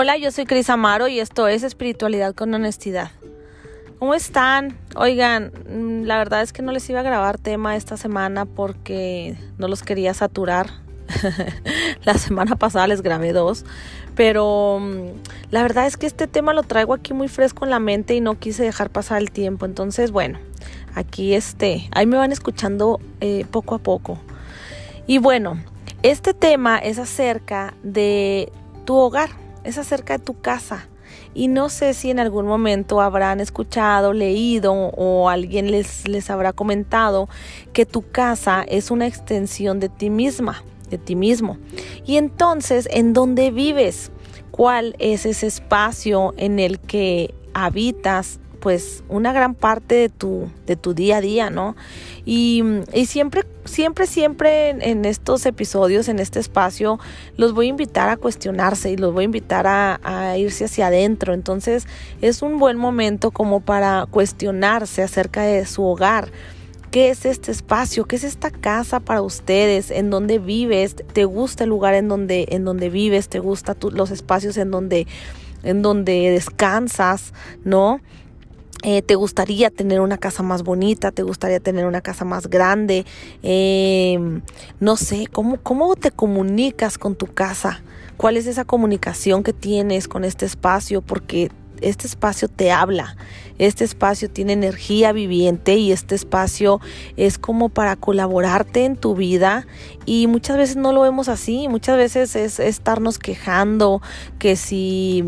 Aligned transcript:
Hola, 0.00 0.16
yo 0.16 0.30
soy 0.30 0.44
Cris 0.44 0.70
Amaro 0.70 1.08
y 1.08 1.18
esto 1.18 1.48
es 1.48 1.64
Espiritualidad 1.64 2.32
con 2.32 2.54
Honestidad. 2.54 3.10
¿Cómo 3.98 4.14
están? 4.14 4.78
Oigan, 4.94 5.50
mm, 5.68 6.04
la 6.04 6.18
verdad 6.18 6.42
es 6.42 6.52
que 6.52 6.62
no 6.62 6.70
les 6.70 6.88
iba 6.88 7.00
a 7.00 7.02
grabar 7.02 7.36
tema 7.36 7.74
esta 7.74 7.96
semana 7.96 8.44
porque 8.44 9.36
no 9.58 9.66
los 9.66 9.82
quería 9.82 10.14
saturar. 10.14 10.70
la 12.04 12.14
semana 12.14 12.54
pasada 12.54 12.86
les 12.86 13.02
grabé 13.02 13.32
dos, 13.32 13.64
pero 14.14 14.78
mm, 14.80 15.50
la 15.50 15.62
verdad 15.62 15.88
es 15.88 15.96
que 15.96 16.06
este 16.06 16.28
tema 16.28 16.52
lo 16.52 16.62
traigo 16.62 16.94
aquí 16.94 17.12
muy 17.12 17.26
fresco 17.26 17.64
en 17.64 17.72
la 17.72 17.80
mente 17.80 18.14
y 18.14 18.20
no 18.20 18.38
quise 18.38 18.62
dejar 18.62 18.90
pasar 18.90 19.18
el 19.18 19.32
tiempo. 19.32 19.66
Entonces, 19.66 20.12
bueno, 20.12 20.38
aquí 20.94 21.34
este, 21.34 21.88
ahí 21.90 22.06
me 22.06 22.16
van 22.16 22.30
escuchando 22.30 23.00
eh, 23.20 23.44
poco 23.50 23.74
a 23.74 23.78
poco. 23.78 24.20
Y 25.08 25.18
bueno, 25.18 25.60
este 26.04 26.34
tema 26.34 26.78
es 26.78 27.00
acerca 27.00 27.74
de 27.82 28.52
tu 28.84 28.94
hogar 28.94 29.47
es 29.68 29.78
acerca 29.78 30.18
de 30.18 30.24
tu 30.24 30.40
casa. 30.40 30.88
Y 31.34 31.48
no 31.48 31.68
sé 31.68 31.94
si 31.94 32.10
en 32.10 32.18
algún 32.18 32.46
momento 32.46 33.00
habrán 33.00 33.40
escuchado, 33.40 34.12
leído 34.12 34.72
o 34.72 35.28
alguien 35.28 35.70
les, 35.70 36.08
les 36.08 36.30
habrá 36.30 36.52
comentado 36.52 37.28
que 37.72 37.86
tu 37.86 38.10
casa 38.10 38.64
es 38.66 38.90
una 38.90 39.06
extensión 39.06 39.78
de 39.78 39.88
ti 39.88 40.10
misma, 40.10 40.64
de 40.90 40.98
ti 40.98 41.14
mismo. 41.14 41.58
Y 42.06 42.16
entonces, 42.16 42.88
¿en 42.90 43.12
dónde 43.12 43.50
vives? 43.50 44.10
¿Cuál 44.50 44.96
es 44.98 45.26
ese 45.26 45.46
espacio 45.46 46.34
en 46.38 46.58
el 46.58 46.80
que 46.80 47.34
habitas 47.54 48.40
pues 48.60 49.04
una 49.08 49.32
gran 49.32 49.54
parte 49.54 49.94
de 49.94 50.08
tu, 50.08 50.48
de 50.66 50.76
tu 50.76 50.94
día 50.94 51.18
a 51.18 51.20
día, 51.20 51.50
¿no? 51.50 51.76
Y, 52.24 52.62
siempre, 53.06 53.44
siempre, 53.64 54.06
siempre 54.06 54.70
en, 54.70 55.04
estos 55.04 55.46
episodios, 55.46 56.08
en 56.08 56.18
este 56.18 56.40
espacio, 56.40 56.98
los 57.36 57.54
voy 57.54 57.66
a 57.66 57.68
invitar 57.70 58.08
a 58.10 58.16
cuestionarse 58.16 58.90
y 58.90 58.96
los 58.96 59.14
voy 59.14 59.22
a 59.22 59.24
invitar 59.24 59.66
a, 59.66 60.36
irse 60.36 60.66
hacia 60.66 60.88
adentro. 60.88 61.32
Entonces 61.32 61.86
es 62.20 62.42
un 62.42 62.58
buen 62.58 62.76
momento 62.76 63.30
como 63.30 63.60
para 63.60 64.06
cuestionarse 64.10 65.02
acerca 65.02 65.42
de 65.42 65.64
su 65.64 65.84
hogar. 65.84 66.30
¿Qué 66.90 67.10
es 67.10 67.26
este 67.26 67.50
espacio? 67.50 68.06
¿Qué 68.06 68.16
es 68.16 68.24
esta 68.24 68.50
casa 68.50 69.00
para 69.00 69.22
ustedes? 69.22 69.90
¿En 69.90 70.10
dónde 70.10 70.38
vives? 70.38 70.96
¿Te 70.96 71.24
gusta 71.24 71.64
el 71.64 71.70
lugar 71.70 71.94
en 71.94 72.08
donde, 72.08 72.46
en 72.50 72.64
donde 72.64 72.88
vives? 72.88 73.28
¿Te 73.28 73.40
gustan 73.40 73.76
los 73.92 74.10
espacios 74.10 74.56
en 74.56 74.70
donde, 74.70 75.06
en 75.62 75.82
donde 75.82 76.30
descansas? 76.30 77.34
¿No? 77.64 78.00
Eh, 78.84 79.02
te 79.02 79.16
gustaría 79.16 79.70
tener 79.70 80.00
una 80.00 80.18
casa 80.18 80.44
más 80.44 80.62
bonita, 80.62 81.10
te 81.10 81.24
gustaría 81.24 81.58
tener 81.58 81.84
una 81.84 82.00
casa 82.00 82.24
más 82.24 82.48
grande, 82.48 83.04
em, 83.42 84.40
no 84.78 84.96
sé, 84.96 85.26
¿cómo, 85.32 85.56
¿cómo 85.60 85.96
te 85.96 86.12
comunicas 86.12 86.96
con 86.96 87.16
tu 87.16 87.26
casa? 87.26 87.82
¿Cuál 88.16 88.36
es 88.36 88.46
esa 88.46 88.64
comunicación 88.64 89.42
que 89.42 89.52
tienes 89.52 90.06
con 90.06 90.24
este 90.24 90.46
espacio? 90.46 91.02
Porque 91.02 91.50
este 91.80 92.06
espacio 92.06 92.48
te 92.48 92.70
habla, 92.70 93.16
este 93.58 93.84
espacio 93.84 94.30
tiene 94.30 94.52
energía 94.52 95.12
viviente 95.12 95.74
y 95.74 95.90
este 95.90 96.14
espacio 96.14 96.80
es 97.16 97.38
como 97.38 97.68
para 97.68 97.96
colaborarte 97.96 98.84
en 98.84 98.96
tu 98.96 99.14
vida 99.14 99.66
y 100.06 100.26
muchas 100.28 100.56
veces 100.56 100.76
no 100.76 100.92
lo 100.92 101.02
vemos 101.02 101.28
así, 101.28 101.68
muchas 101.68 101.96
veces 101.96 102.36
es 102.36 102.60
estarnos 102.60 103.18
quejando 103.18 104.02
que 104.38 104.56
si 104.56 105.24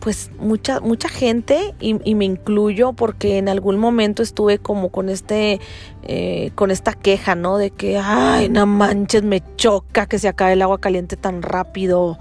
pues 0.00 0.30
mucha, 0.38 0.80
mucha 0.80 1.08
gente, 1.08 1.74
y, 1.78 2.14
me 2.14 2.24
incluyo 2.24 2.94
porque 2.94 3.36
en 3.36 3.48
algún 3.48 3.78
momento 3.78 4.22
estuve 4.22 4.58
como 4.58 4.88
con 4.88 5.10
este, 5.10 5.60
eh, 6.02 6.50
con 6.54 6.70
esta 6.70 6.94
queja, 6.94 7.34
¿no? 7.34 7.58
De 7.58 7.70
que, 7.70 7.98
ay, 7.98 8.48
no 8.48 8.66
manches, 8.66 9.22
me 9.22 9.42
choca 9.56 10.06
que 10.06 10.18
se 10.18 10.28
acabe 10.28 10.54
el 10.54 10.62
agua 10.62 10.78
caliente 10.78 11.16
tan 11.16 11.42
rápido. 11.42 12.18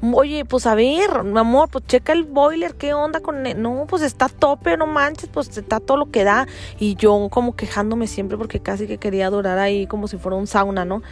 Oye, 0.00 0.44
pues 0.46 0.66
a 0.66 0.74
ver, 0.74 1.24
mi 1.24 1.38
amor, 1.38 1.68
pues 1.70 1.84
checa 1.86 2.12
el 2.12 2.24
boiler, 2.24 2.74
¿qué 2.76 2.94
onda 2.94 3.20
con 3.20 3.46
él? 3.46 3.60
No, 3.60 3.84
pues 3.86 4.02
está 4.02 4.28
tope, 4.28 4.76
no 4.76 4.86
manches, 4.86 5.28
pues 5.28 5.56
está 5.58 5.80
todo 5.80 5.98
lo 5.98 6.10
que 6.10 6.24
da. 6.24 6.46
Y 6.78 6.94
yo 6.94 7.28
como 7.30 7.56
quejándome 7.56 8.06
siempre 8.06 8.38
porque 8.38 8.60
casi 8.60 8.86
que 8.86 8.96
quería 8.96 9.28
durar 9.28 9.58
ahí 9.58 9.86
como 9.86 10.08
si 10.08 10.16
fuera 10.16 10.36
un 10.36 10.46
sauna, 10.46 10.84
¿no? 10.86 11.02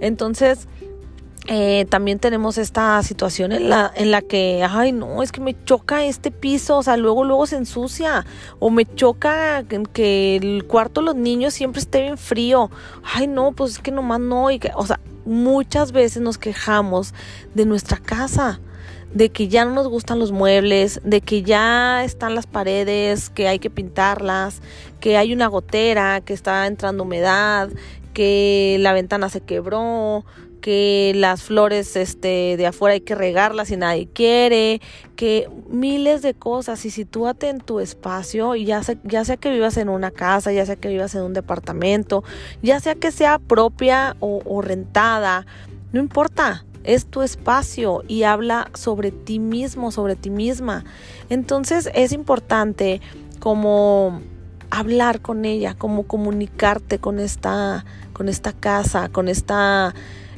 Entonces, 0.00 0.68
eh, 1.52 1.84
también 1.86 2.20
tenemos 2.20 2.58
esta 2.58 3.02
situación 3.02 3.50
en 3.50 3.70
la, 3.70 3.90
en 3.96 4.12
la 4.12 4.22
que, 4.22 4.64
ay, 4.70 4.92
no, 4.92 5.20
es 5.20 5.32
que 5.32 5.40
me 5.40 5.56
choca 5.64 6.04
este 6.04 6.30
piso, 6.30 6.78
o 6.78 6.82
sea, 6.84 6.96
luego, 6.96 7.24
luego 7.24 7.44
se 7.44 7.56
ensucia, 7.56 8.24
o 8.60 8.70
me 8.70 8.84
choca 8.86 9.64
que 9.92 10.36
el 10.36 10.64
cuarto 10.68 11.00
de 11.00 11.06
los 11.06 11.16
niños 11.16 11.52
siempre 11.52 11.80
esté 11.80 12.02
bien 12.02 12.18
frío, 12.18 12.70
ay, 13.02 13.26
no, 13.26 13.50
pues 13.50 13.72
es 13.72 13.78
que 13.80 13.90
nomás 13.90 14.20
no, 14.20 14.52
y 14.52 14.60
que, 14.60 14.70
o 14.76 14.86
sea, 14.86 15.00
muchas 15.24 15.90
veces 15.90 16.22
nos 16.22 16.38
quejamos 16.38 17.14
de 17.52 17.66
nuestra 17.66 17.96
casa, 17.96 18.60
de 19.12 19.30
que 19.30 19.48
ya 19.48 19.64
no 19.64 19.72
nos 19.72 19.88
gustan 19.88 20.20
los 20.20 20.30
muebles, 20.30 21.00
de 21.02 21.20
que 21.20 21.42
ya 21.42 22.04
están 22.04 22.36
las 22.36 22.46
paredes, 22.46 23.28
que 23.28 23.48
hay 23.48 23.58
que 23.58 23.70
pintarlas, 23.70 24.62
que 25.00 25.16
hay 25.16 25.32
una 25.32 25.48
gotera, 25.48 26.20
que 26.20 26.32
está 26.32 26.68
entrando 26.68 27.02
humedad, 27.02 27.70
que 28.14 28.76
la 28.78 28.92
ventana 28.92 29.28
se 29.28 29.40
quebró, 29.40 30.24
que 30.60 31.12
las 31.16 31.42
flores 31.42 31.96
este, 31.96 32.56
de 32.56 32.66
afuera 32.66 32.94
hay 32.94 33.00
que 33.00 33.14
regarlas 33.14 33.70
y 33.70 33.76
nadie 33.76 34.08
quiere, 34.12 34.80
que 35.16 35.48
miles 35.68 36.22
de 36.22 36.34
cosas 36.34 36.84
y 36.84 36.90
sitúate 36.90 37.48
en 37.48 37.58
tu 37.58 37.80
espacio 37.80 38.56
y 38.56 38.64
ya 38.64 38.82
sea, 38.82 38.96
ya 39.04 39.24
sea 39.24 39.36
que 39.36 39.50
vivas 39.50 39.76
en 39.76 39.88
una 39.88 40.10
casa, 40.10 40.52
ya 40.52 40.66
sea 40.66 40.76
que 40.76 40.88
vivas 40.88 41.14
en 41.14 41.22
un 41.22 41.32
departamento, 41.32 42.24
ya 42.62 42.80
sea 42.80 42.94
que 42.94 43.10
sea 43.10 43.38
propia 43.38 44.16
o, 44.20 44.42
o 44.44 44.62
rentada, 44.62 45.46
no 45.92 46.00
importa, 46.00 46.64
es 46.84 47.06
tu 47.06 47.22
espacio 47.22 48.02
y 48.08 48.22
habla 48.22 48.70
sobre 48.74 49.10
ti 49.10 49.38
mismo, 49.38 49.90
sobre 49.90 50.16
ti 50.16 50.30
misma. 50.30 50.84
Entonces 51.28 51.90
es 51.94 52.12
importante 52.12 53.00
como 53.38 54.20
hablar 54.70 55.20
con 55.20 55.44
ella, 55.44 55.74
como 55.74 56.04
comunicarte 56.04 56.98
con 56.98 57.18
esta, 57.18 57.84
con 58.12 58.28
esta 58.28 58.52
casa, 58.52 59.08
con 59.08 59.28
esta 59.28 59.94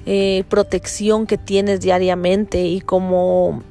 eh, 0.07 0.45
protección 0.49 1.27
que 1.27 1.39
tienes 1.39 1.81
diariamente 1.81 2.63
y 2.63 2.81
como 2.81 3.63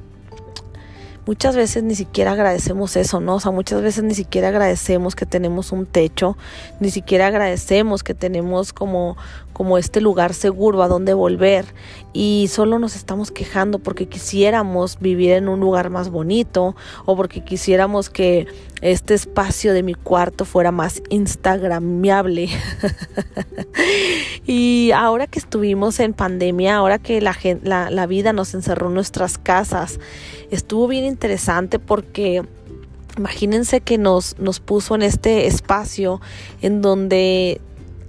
muchas 1.26 1.56
veces 1.56 1.82
ni 1.82 1.94
siquiera 1.94 2.32
agradecemos 2.32 2.96
eso, 2.96 3.20
¿no? 3.20 3.36
O 3.36 3.40
sea, 3.40 3.52
muchas 3.52 3.82
veces 3.82 4.04
ni 4.04 4.14
siquiera 4.14 4.48
agradecemos 4.48 5.14
que 5.14 5.26
tenemos 5.26 5.72
un 5.72 5.86
techo, 5.86 6.36
ni 6.80 6.90
siquiera 6.90 7.28
agradecemos 7.28 8.02
que 8.02 8.14
tenemos 8.14 8.72
como, 8.72 9.16
como 9.62 9.78
este 9.78 10.00
lugar 10.00 10.34
seguro 10.34 10.82
a 10.82 10.88
donde 10.88 11.14
volver 11.14 11.66
y 12.12 12.48
solo 12.50 12.80
nos 12.80 12.96
estamos 12.96 13.30
quejando 13.30 13.78
porque 13.78 14.08
quisiéramos 14.08 14.98
vivir 14.98 15.30
en 15.30 15.48
un 15.48 15.60
lugar 15.60 15.88
más 15.88 16.10
bonito 16.10 16.74
o 17.04 17.14
porque 17.14 17.44
quisiéramos 17.44 18.10
que 18.10 18.48
este 18.80 19.14
espacio 19.14 19.72
de 19.72 19.84
mi 19.84 19.94
cuarto 19.94 20.44
fuera 20.44 20.72
más 20.72 21.00
instagramiable. 21.10 22.48
y 24.48 24.90
ahora 24.96 25.28
que 25.28 25.38
estuvimos 25.38 26.00
en 26.00 26.12
pandemia, 26.12 26.74
ahora 26.74 26.98
que 26.98 27.20
la, 27.20 27.38
la, 27.62 27.88
la 27.88 28.06
vida 28.08 28.32
nos 28.32 28.54
encerró 28.54 28.88
en 28.88 28.94
nuestras 28.94 29.38
casas, 29.38 30.00
estuvo 30.50 30.88
bien 30.88 31.04
interesante 31.04 31.78
porque 31.78 32.42
imagínense 33.16 33.80
que 33.80 33.96
nos, 33.96 34.36
nos 34.40 34.58
puso 34.58 34.96
en 34.96 35.02
este 35.02 35.46
espacio 35.46 36.20
en 36.62 36.82
donde 36.82 37.60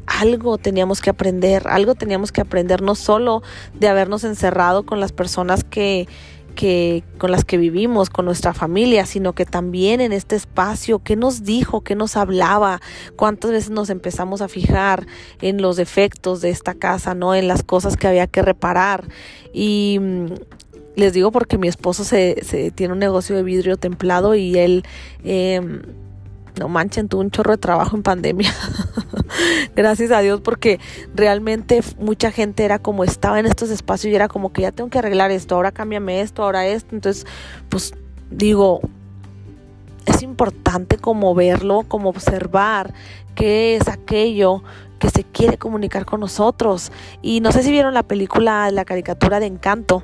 algo 0.05 0.57
teníamos 0.57 1.01
que 1.01 1.09
aprender, 1.09 1.67
algo 1.67 1.95
teníamos 1.95 2.31
que 2.31 2.41
aprender 2.41 2.81
no 2.81 2.95
solo 2.95 3.43
de 3.73 3.87
habernos 3.87 4.23
encerrado 4.23 4.85
con 4.85 4.99
las 4.99 5.11
personas 5.11 5.63
que, 5.63 6.07
que 6.55 7.03
con 7.17 7.31
las 7.31 7.45
que 7.45 7.57
vivimos, 7.57 8.09
con 8.09 8.25
nuestra 8.25 8.53
familia, 8.53 9.05
sino 9.05 9.33
que 9.33 9.45
también 9.45 10.01
en 10.01 10.13
este 10.13 10.35
espacio, 10.35 10.99
qué 10.99 11.15
nos 11.15 11.43
dijo, 11.43 11.81
qué 11.81 11.95
nos 11.95 12.15
hablaba, 12.15 12.81
cuántas 13.15 13.51
veces 13.51 13.69
nos 13.71 13.89
empezamos 13.89 14.41
a 14.41 14.47
fijar 14.47 15.05
en 15.41 15.61
los 15.61 15.77
defectos 15.77 16.41
de 16.41 16.49
esta 16.49 16.73
casa, 16.73 17.15
¿no? 17.15 17.35
En 17.35 17.47
las 17.47 17.63
cosas 17.63 17.97
que 17.97 18.07
había 18.07 18.27
que 18.27 18.41
reparar. 18.41 19.07
Y 19.53 19.97
mm, 19.99 20.25
les 20.95 21.13
digo 21.13 21.31
porque 21.31 21.57
mi 21.57 21.67
esposo 21.67 22.03
se, 22.03 22.43
se 22.43 22.71
tiene 22.71 22.93
un 22.93 22.99
negocio 22.99 23.35
de 23.35 23.43
vidrio 23.43 23.77
templado 23.77 24.35
y 24.35 24.57
él 24.57 24.83
eh, 25.23 25.61
no 26.59 26.69
manchen, 26.69 27.09
tuvo 27.09 27.21
un 27.21 27.31
chorro 27.31 27.51
de 27.51 27.57
trabajo 27.57 27.95
en 27.95 28.03
pandemia. 28.03 28.53
Gracias 29.75 30.11
a 30.11 30.19
Dios 30.19 30.41
porque 30.41 30.79
realmente 31.13 31.81
mucha 31.99 32.31
gente 32.31 32.65
era 32.65 32.79
como 32.79 33.03
estaba 33.03 33.39
en 33.39 33.45
estos 33.45 33.69
espacios 33.69 34.11
y 34.11 34.15
era 34.15 34.27
como 34.27 34.51
que 34.53 34.63
ya 34.63 34.71
tengo 34.71 34.89
que 34.89 34.99
arreglar 34.99 35.31
esto, 35.31 35.55
ahora 35.55 35.71
cámbiame 35.71 36.21
esto, 36.21 36.43
ahora 36.43 36.65
esto. 36.65 36.95
Entonces, 36.95 37.25
pues 37.69 37.93
digo, 38.29 38.81
es 40.05 40.21
importante 40.21 40.97
como 40.97 41.33
verlo, 41.35 41.83
como 41.87 42.09
observar 42.09 42.93
qué 43.35 43.75
es 43.75 43.87
aquello 43.87 44.63
que 44.99 45.09
se 45.09 45.23
quiere 45.23 45.57
comunicar 45.57 46.05
con 46.05 46.19
nosotros. 46.19 46.91
Y 47.21 47.41
no 47.41 47.51
sé 47.51 47.63
si 47.63 47.71
vieron 47.71 47.93
la 47.93 48.03
película, 48.03 48.69
la 48.71 48.85
caricatura 48.85 49.39
de 49.39 49.47
Encanto 49.47 50.03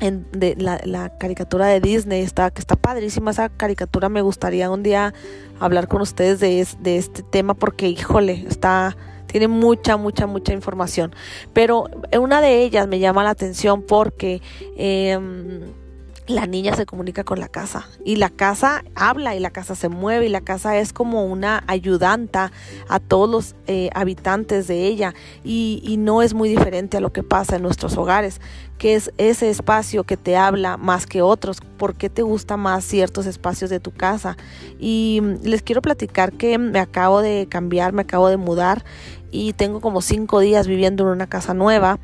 en, 0.00 0.26
de 0.32 0.56
la, 0.56 1.16
caricatura 1.18 1.66
de 1.66 1.80
Disney, 1.80 2.22
está, 2.22 2.50
que 2.50 2.60
está 2.60 2.76
padrísima 2.76 3.30
esa 3.30 3.48
caricatura, 3.48 4.08
me 4.08 4.22
gustaría 4.22 4.70
un 4.70 4.82
día 4.82 5.14
hablar 5.60 5.88
con 5.88 6.02
ustedes 6.02 6.40
de, 6.40 6.66
de 6.80 6.98
este 6.98 7.22
tema 7.22 7.54
porque, 7.54 7.88
híjole, 7.88 8.44
está, 8.48 8.96
tiene 9.26 9.48
mucha, 9.48 9.96
mucha, 9.96 10.26
mucha 10.26 10.52
información. 10.52 11.14
Pero 11.52 11.88
una 12.18 12.40
de 12.40 12.62
ellas 12.62 12.86
me 12.88 12.98
llama 12.98 13.24
la 13.24 13.30
atención 13.30 13.82
porque... 13.82 14.42
Em, 14.76 15.81
la 16.28 16.46
niña 16.46 16.74
se 16.76 16.86
comunica 16.86 17.24
con 17.24 17.40
la 17.40 17.48
casa 17.48 17.88
y 18.04 18.16
la 18.16 18.30
casa 18.30 18.84
habla 18.94 19.34
y 19.34 19.40
la 19.40 19.50
casa 19.50 19.74
se 19.74 19.88
mueve 19.88 20.26
y 20.26 20.28
la 20.28 20.40
casa 20.40 20.78
es 20.78 20.92
como 20.92 21.24
una 21.24 21.64
ayudanta 21.66 22.52
a 22.88 23.00
todos 23.00 23.28
los 23.28 23.56
eh, 23.66 23.90
habitantes 23.94 24.68
de 24.68 24.86
ella 24.86 25.14
y, 25.42 25.80
no 25.98 26.22
es 26.22 26.34
muy 26.34 26.48
diferente 26.48 26.96
a 26.96 27.00
lo 27.00 27.12
que 27.12 27.22
pasa 27.22 27.56
en 27.56 27.62
nuestros 27.62 27.96
hogares, 27.96 28.40
que 28.78 28.94
es 28.94 29.12
ese 29.18 29.50
espacio 29.50 30.04
que 30.04 30.16
te 30.16 30.36
habla 30.36 30.76
más 30.76 31.06
que 31.06 31.22
otros, 31.22 31.58
por 31.76 31.94
qué 31.94 32.08
te 32.08 32.22
gusta 32.22 32.56
más 32.56 32.84
ciertos 32.84 33.26
espacios 33.26 33.70
de 33.70 33.78
tu 33.78 33.92
casa. 33.92 34.36
Y 34.80 35.20
les 35.42 35.62
quiero 35.62 35.80
platicar 35.80 36.32
que 36.32 36.58
me 36.58 36.80
acabo 36.80 37.20
de 37.20 37.46
cambiar, 37.48 37.92
me 37.92 38.02
acabo 38.02 38.28
de 38.28 38.36
mudar 38.36 38.84
y 39.30 39.52
tengo 39.52 39.80
como 39.80 40.00
cinco 40.00 40.40
días 40.40 40.66
viviendo 40.66 41.04
en 41.04 41.10
una 41.10 41.28
casa 41.28 41.54
nueva 41.54 42.00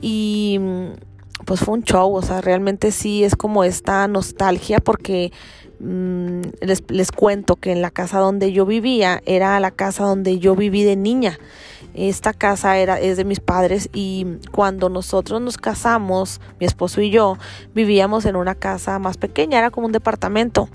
y 0.00 0.58
pues 1.46 1.60
fue 1.60 1.74
un 1.74 1.84
show, 1.84 2.12
o 2.12 2.22
sea, 2.22 2.40
realmente 2.40 2.90
sí 2.90 3.24
es 3.24 3.36
como 3.36 3.64
esta 3.64 4.06
nostalgia 4.08 4.80
porque 4.80 5.32
mm, 5.78 6.40
les, 6.60 6.82
les, 6.88 7.12
cuento 7.12 7.54
que 7.56 7.70
en 7.70 7.80
la 7.80 7.90
casa 7.90 8.18
donde 8.18 8.52
yo 8.52 8.66
vivía 8.66 9.22
era 9.26 9.58
la 9.60 9.70
casa 9.70 10.04
donde 10.04 10.38
yo 10.38 10.56
viví 10.56 10.82
de 10.82 10.96
niña. 10.96 11.38
Esta 11.94 12.34
casa 12.34 12.76
era, 12.76 13.00
es 13.00 13.16
de 13.16 13.24
mis 13.24 13.40
padres 13.40 13.88
y 13.94 14.26
cuando 14.50 14.90
nosotros 14.90 15.40
nos 15.40 15.56
casamos, 15.56 16.40
mi 16.60 16.66
esposo 16.66 17.00
y 17.00 17.10
yo, 17.10 17.38
vivíamos 17.74 18.26
en 18.26 18.36
una 18.36 18.56
casa 18.56 18.98
más 18.98 19.16
pequeña, 19.16 19.58
era 19.58 19.70
como 19.70 19.86
un 19.86 19.92
departamento, 19.92 20.68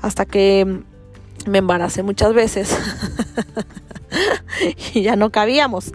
hasta 0.00 0.24
que 0.24 0.82
me 1.46 1.58
embaracé 1.58 2.02
muchas 2.02 2.32
veces 2.32 2.76
y 4.94 5.02
ya 5.02 5.14
no 5.14 5.30
cabíamos. 5.30 5.92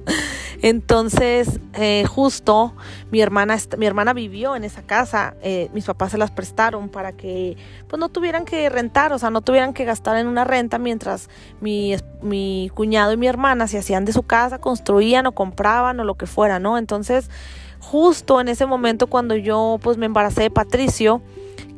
Entonces, 0.64 1.60
eh, 1.74 2.06
justo 2.08 2.74
mi 3.10 3.20
hermana, 3.20 3.58
mi 3.78 3.86
hermana 3.88 4.14
vivió 4.14 4.56
en 4.56 4.64
esa 4.64 4.84
casa, 4.84 5.34
eh, 5.42 5.70
mis 5.74 5.86
papás 5.86 6.12
se 6.12 6.20
las 6.20 6.30
prestaron 6.30 6.90
para 6.90 7.14
que 7.14 7.58
pues 7.88 8.00
no 8.00 8.10
tuvieran 8.10 8.46
que 8.46 8.70
rentar, 8.70 9.12
o 9.12 9.18
sea, 9.18 9.32
no 9.32 9.42
tuvieran 9.42 9.74
que 9.74 9.86
gastar 9.86 10.18
en 10.18 10.28
una 10.28 10.44
renta 10.44 10.78
mientras 10.78 11.30
mi, 11.62 11.96
mi 12.22 12.70
cuñado 12.76 13.12
y 13.12 13.18
mi 13.18 13.28
hermana 13.28 13.68
se 13.68 13.80
hacían 13.80 14.06
de 14.06 14.14
su 14.14 14.22
casa, 14.22 14.60
construían 14.60 15.26
o 15.26 15.32
compraban 15.32 16.00
o 16.00 16.04
lo 16.04 16.14
que 16.14 16.28
fuera, 16.28 16.60
¿no? 16.60 16.78
Entonces, 16.78 17.32
justo 17.80 18.40
en 18.40 18.48
ese 18.48 18.68
momento 18.68 19.08
cuando 19.08 19.36
yo 19.36 19.80
pues 19.82 19.98
me 19.98 20.06
embaracé 20.06 20.44
de 20.44 20.52
Patricio, 20.52 21.22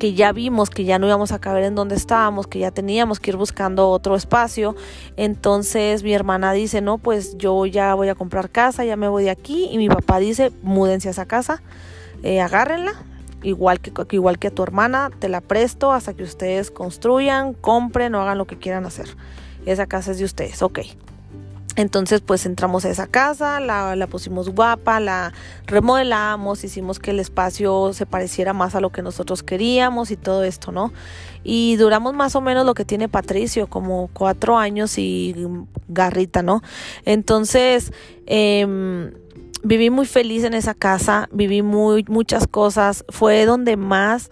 que 0.04 0.14
ya 0.14 0.34
vimos 0.34 0.70
que 0.70 0.84
ya 0.84 1.00
no 1.00 1.08
íbamos 1.08 1.32
a 1.32 1.40
caber 1.40 1.64
en 1.64 1.76
donde 1.76 1.96
estábamos, 1.96 2.46
que 2.46 2.60
ya 2.60 2.72
teníamos 2.72 3.22
que 3.22 3.32
ir 3.32 3.38
buscando 3.38 3.90
otro 3.90 4.18
espacio. 4.18 4.76
Entonces 5.16 6.04
mi 6.04 6.14
hermana 6.14 6.52
dice, 6.52 6.82
no, 6.82 6.98
pues 6.98 7.38
yo 7.38 7.66
ya 7.66 7.94
voy 7.94 8.10
a 8.10 8.16
comprar 8.16 8.50
casa, 8.50 8.84
ya 8.84 8.98
me 8.98 9.08
voy 9.08 9.24
de 9.24 9.30
aquí. 9.30 9.70
Y 9.72 9.78
mi 9.78 9.88
papá 9.88 10.20
dice, 10.20 10.52
múdense 10.62 11.08
a 11.08 11.12
esa 11.12 11.26
casa, 11.26 11.64
eh, 12.22 12.42
agárrenla, 12.42 12.92
igual 13.44 13.80
que, 13.80 13.94
igual 14.14 14.40
que 14.40 14.50
a 14.50 14.52
tu 14.52 14.62
hermana, 14.62 15.10
te 15.20 15.30
la 15.30 15.40
presto 15.40 15.94
hasta 15.94 16.14
que 16.14 16.24
ustedes 16.24 16.70
construyan, 16.70 17.54
compren 17.54 18.14
o 18.14 18.22
hagan 18.22 18.38
lo 18.38 18.46
que 18.46 18.58
quieran 18.58 18.86
hacer. 18.86 19.08
Esa 19.66 19.86
casa 19.86 20.12
es 20.12 20.18
de 20.18 20.26
ustedes, 20.26 20.62
ok. 20.64 20.80
Entonces 21.76 22.22
pues 22.22 22.46
entramos 22.46 22.86
a 22.86 22.90
esa 22.90 23.08
casa, 23.08 23.60
la, 23.60 23.96
la, 23.96 24.08
pusimos 24.08 24.50
guapa, 24.50 25.00
la 25.00 25.34
remodelamos, 25.66 26.64
hicimos 26.64 27.00
que 27.00 27.12
el 27.12 27.20
espacio 27.20 27.94
se 27.94 28.06
pareciera 28.06 28.54
más 28.54 28.76
a 28.76 28.82
lo 28.82 28.92
que 28.92 29.02
nosotros 29.02 29.42
queríamos 29.42 30.12
y 30.12 30.16
todo 30.16 30.44
esto, 30.44 30.72
¿no? 30.72 30.94
Y 31.44 31.76
duramos 31.78 32.14
más 32.14 32.36
o 32.36 32.42
menos 32.42 32.66
lo 32.66 32.76
que 32.76 32.86
tiene 32.86 33.10
Patricio, 33.10 33.68
como 33.68 34.10
cuatro 34.14 34.58
años 34.58 34.98
y 34.98 35.36
garrita, 35.88 36.44
¿no? 36.44 36.62
Entonces 37.06 37.92
eh, 38.28 39.12
viví 39.64 39.90
muy 39.90 40.06
feliz 40.06 40.44
en 40.44 40.54
esa 40.54 40.74
casa, 40.74 41.30
viví 41.32 41.62
muy, 41.62 42.06
muchas 42.08 42.48
cosas, 42.48 43.06
fue 43.10 43.46
donde 43.46 43.78
más 43.78 44.30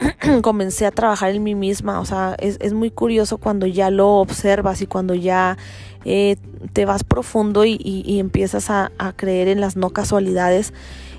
comencé 0.42 0.86
a 0.86 0.90
trabajar 0.90 1.30
en 1.30 1.42
mí 1.42 1.54
misma, 1.54 2.00
o 2.00 2.04
sea, 2.04 2.34
es, 2.38 2.56
es 2.60 2.72
muy 2.72 2.90
curioso 2.90 3.38
cuando 3.38 3.66
ya 3.66 3.90
lo 3.90 4.16
observas 4.16 4.82
y 4.82 4.86
cuando 4.86 5.14
ya 5.14 5.58
eh, 6.04 6.36
te 6.72 6.84
vas 6.84 7.04
profundo 7.04 7.64
y, 7.64 8.18
empiezas 8.18 8.70
a, 8.70 8.90
creer 9.16 9.48
en 9.48 9.60
las 9.60 9.76
no 9.76 9.90
casualidades. 9.90 10.72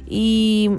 Y 0.08 0.72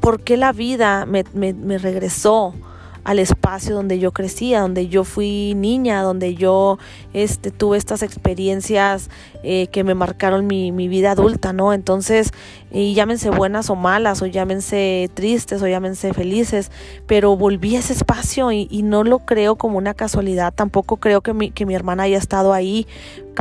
por 0.00 0.22
qué 0.22 0.36
la 0.36 0.52
vida 0.52 1.06
me, 1.06 1.24
me 1.34 1.78
regresó 1.78 2.54
al 3.04 3.18
espacio 3.18 3.74
donde 3.74 3.98
yo 3.98 4.12
crecía, 4.12 4.60
donde 4.60 4.88
yo 4.88 5.04
fui 5.04 5.54
niña, 5.54 6.02
donde 6.02 6.34
yo 6.34 6.78
este, 7.12 7.50
tuve 7.50 7.78
estas 7.78 8.02
experiencias 8.02 9.10
eh, 9.42 9.68
que 9.68 9.84
me 9.84 9.94
marcaron 9.94 10.46
mi, 10.46 10.72
mi, 10.72 10.88
vida 10.88 11.12
adulta, 11.12 11.52
¿no? 11.52 11.72
Entonces, 11.72 12.32
y 12.70 12.94
llámense 12.94 13.30
buenas 13.30 13.70
o 13.70 13.76
malas, 13.76 14.22
o 14.22 14.26
llámense 14.26 15.10
tristes, 15.14 15.62
o 15.62 15.68
llámense 15.68 16.12
felices, 16.12 16.70
pero 17.06 17.36
volví 17.36 17.76
a 17.76 17.78
ese 17.78 17.92
espacio 17.92 18.52
y, 18.52 18.68
y 18.70 18.82
no 18.82 19.04
lo 19.04 19.20
creo 19.20 19.56
como 19.56 19.78
una 19.78 19.94
casualidad, 19.94 20.52
tampoco 20.54 20.96
creo 20.96 21.20
que 21.20 21.32
mi, 21.32 21.50
que 21.50 21.66
mi 21.66 21.74
hermana 21.74 22.04
haya 22.04 22.18
estado 22.18 22.52
ahí 22.52 22.86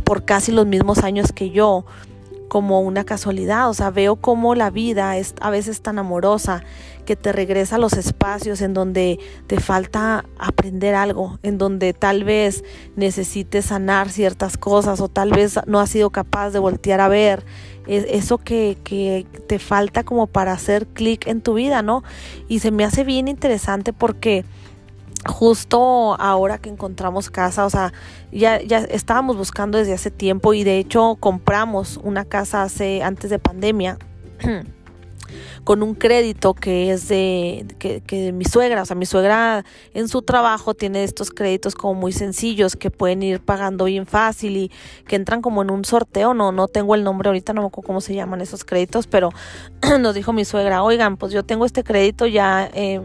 por 0.03 0.23
casi 0.23 0.51
los 0.51 0.65
mismos 0.65 0.99
años 0.99 1.31
que 1.31 1.49
yo 1.49 1.85
como 2.47 2.81
una 2.81 3.03
casualidad, 3.03 3.69
o 3.69 3.73
sea, 3.73 3.89
veo 3.89 4.15
cómo 4.15 4.55
la 4.55 4.69
vida 4.69 5.17
es 5.17 5.33
a 5.41 5.49
veces 5.49 5.81
tan 5.81 5.99
amorosa 5.99 6.63
que 7.05 7.15
te 7.15 7.31
regresa 7.31 7.77
a 7.77 7.79
los 7.79 7.93
espacios 7.93 8.61
en 8.61 8.73
donde 8.73 9.19
te 9.47 9.59
falta 9.59 10.25
aprender 10.37 10.93
algo, 10.93 11.39
en 11.43 11.57
donde 11.57 11.93
tal 11.93 12.23
vez 12.23 12.63
necesites 12.95 13.65
sanar 13.65 14.09
ciertas 14.09 14.57
cosas 14.57 14.99
o 14.99 15.07
tal 15.07 15.31
vez 15.31 15.59
no 15.67 15.79
has 15.79 15.89
sido 15.89 16.09
capaz 16.09 16.51
de 16.51 16.59
voltear 16.59 16.99
a 16.99 17.07
ver 17.07 17.45
eso 17.87 18.37
que, 18.37 18.77
que 18.83 19.25
te 19.47 19.59
falta 19.59 20.03
como 20.03 20.27
para 20.27 20.51
hacer 20.51 20.87
clic 20.87 21.25
en 21.27 21.41
tu 21.41 21.53
vida, 21.53 21.81
¿no? 21.81 22.03
Y 22.49 22.59
se 22.59 22.71
me 22.71 22.83
hace 22.83 23.05
bien 23.05 23.29
interesante 23.29 23.93
porque 23.93 24.43
justo 25.27 26.19
ahora 26.19 26.57
que 26.57 26.69
encontramos 26.69 27.29
casa, 27.29 27.65
o 27.65 27.69
sea, 27.69 27.93
ya, 28.31 28.61
ya 28.61 28.79
estábamos 28.79 29.37
buscando 29.37 29.77
desde 29.77 29.93
hace 29.93 30.11
tiempo 30.11 30.53
y 30.53 30.63
de 30.63 30.79
hecho 30.79 31.17
compramos 31.19 31.99
una 32.03 32.25
casa 32.25 32.63
hace, 32.63 33.03
antes 33.03 33.29
de 33.29 33.39
pandemia. 33.39 33.97
con 35.63 35.83
un 35.83 35.95
crédito 35.95 36.53
que 36.53 36.91
es 36.91 37.09
de 37.09 37.65
que, 37.77 37.99
que 37.99 38.31
mi 38.31 38.45
suegra, 38.45 38.83
o 38.83 38.85
sea, 38.85 38.95
mi 38.95 39.05
suegra 39.05 39.65
en 39.93 40.07
su 40.07 40.21
trabajo 40.21 40.73
tiene 40.73 41.03
estos 41.03 41.29
créditos 41.29 41.75
como 41.75 41.93
muy 41.93 42.13
sencillos 42.13 42.77
que 42.77 42.89
pueden 42.89 43.21
ir 43.21 43.41
pagando 43.41 43.83
bien 43.83 44.05
fácil 44.05 44.55
y 44.55 44.71
que 45.07 45.17
entran 45.17 45.41
como 45.41 45.61
en 45.61 45.71
un 45.71 45.83
sorteo, 45.83 46.33
no, 46.33 46.53
no 46.53 46.69
tengo 46.69 46.95
el 46.95 47.03
nombre 47.03 47.27
ahorita, 47.27 47.51
no 47.51 47.61
me 47.61 47.67
acuerdo 47.67 47.87
cómo 47.87 47.99
se 47.99 48.15
llaman 48.15 48.39
esos 48.39 48.63
créditos, 48.63 49.07
pero 49.07 49.31
nos 49.99 50.15
dijo 50.15 50.31
mi 50.31 50.45
suegra, 50.45 50.83
oigan, 50.83 51.17
pues 51.17 51.33
yo 51.33 51.43
tengo 51.43 51.65
este 51.65 51.83
crédito 51.83 52.27
ya 52.27 52.69
eh, 52.73 53.01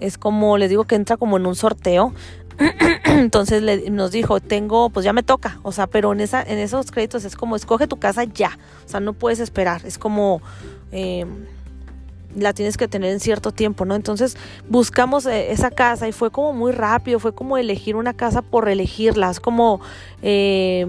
es 0.00 0.18
como, 0.18 0.58
les 0.58 0.70
digo 0.70 0.84
que 0.84 0.94
entra 0.94 1.16
como 1.16 1.36
en 1.36 1.46
un 1.46 1.54
sorteo. 1.54 2.12
Entonces 3.04 3.90
nos 3.90 4.10
dijo, 4.10 4.40
tengo, 4.40 4.90
pues 4.90 5.04
ya 5.04 5.12
me 5.12 5.22
toca, 5.22 5.60
o 5.62 5.72
sea, 5.72 5.86
pero 5.86 6.12
en, 6.12 6.20
esa, 6.20 6.42
en 6.42 6.58
esos 6.58 6.90
créditos 6.90 7.24
es 7.24 7.36
como, 7.36 7.54
escoge 7.54 7.86
tu 7.86 7.98
casa 7.98 8.24
ya, 8.24 8.58
o 8.84 8.88
sea, 8.88 9.00
no 9.00 9.12
puedes 9.12 9.40
esperar, 9.40 9.84
es 9.84 9.98
como, 9.98 10.40
eh, 10.90 11.26
la 12.34 12.54
tienes 12.54 12.78
que 12.78 12.88
tener 12.88 13.12
en 13.12 13.20
cierto 13.20 13.52
tiempo, 13.52 13.84
¿no? 13.84 13.94
Entonces 13.94 14.36
buscamos 14.68 15.26
eh, 15.26 15.52
esa 15.52 15.70
casa 15.70 16.08
y 16.08 16.12
fue 16.12 16.30
como 16.30 16.54
muy 16.54 16.72
rápido, 16.72 17.18
fue 17.18 17.34
como 17.34 17.58
elegir 17.58 17.94
una 17.94 18.14
casa 18.14 18.42
por 18.42 18.68
elegirla, 18.68 19.30
es 19.30 19.40
como... 19.40 19.80
Eh, 20.22 20.86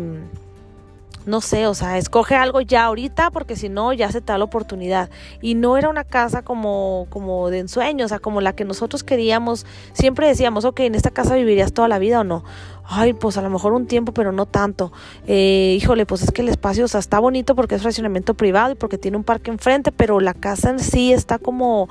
no 1.27 1.41
sé, 1.41 1.67
o 1.67 1.73
sea, 1.73 1.97
escoge 1.97 2.35
algo 2.35 2.61
ya 2.61 2.85
ahorita 2.85 3.31
porque 3.31 3.55
si 3.55 3.69
no 3.69 3.91
ya 3.93 4.11
se 4.11 4.21
te 4.21 4.31
da 4.31 4.37
la 4.37 4.45
oportunidad. 4.45 5.09
Y 5.41 5.55
no 5.55 5.77
era 5.77 5.89
una 5.89 6.05
casa 6.05 6.41
como, 6.41 7.05
como 7.09 7.49
de 7.49 7.59
ensueño, 7.59 8.05
o 8.05 8.07
sea, 8.07 8.19
como 8.19 8.41
la 8.41 8.53
que 8.53 8.65
nosotros 8.65 9.03
queríamos. 9.03 9.65
Siempre 9.93 10.27
decíamos, 10.27 10.65
ok, 10.65 10.79
en 10.81 10.95
esta 10.95 11.11
casa 11.11 11.35
vivirías 11.35 11.73
toda 11.73 11.87
la 11.87 11.99
vida 11.99 12.21
o 12.21 12.23
no. 12.23 12.43
Ay, 12.85 13.11
pues 13.13 13.37
a 13.37 13.41
lo 13.41 13.49
mejor 13.49 13.73
un 13.73 13.85
tiempo, 13.85 14.13
pero 14.13 14.31
no 14.31 14.45
tanto. 14.45 14.93
Eh, 15.27 15.75
híjole, 15.77 16.05
pues 16.05 16.21
es 16.23 16.31
que 16.31 16.41
el 16.41 16.49
espacio, 16.49 16.85
o 16.85 16.87
sea, 16.87 17.01
está 17.01 17.19
bonito 17.19 17.53
porque 17.53 17.75
es 17.75 17.81
fraccionamiento 17.81 18.33
privado 18.33 18.71
y 18.71 18.75
porque 18.75 18.97
tiene 18.97 19.17
un 19.17 19.25
parque 19.25 19.51
enfrente, 19.51 19.91
pero 19.91 20.21
la 20.21 20.33
casa 20.33 20.69
en 20.69 20.79
sí 20.79 21.11
está 21.11 21.37
como 21.37 21.89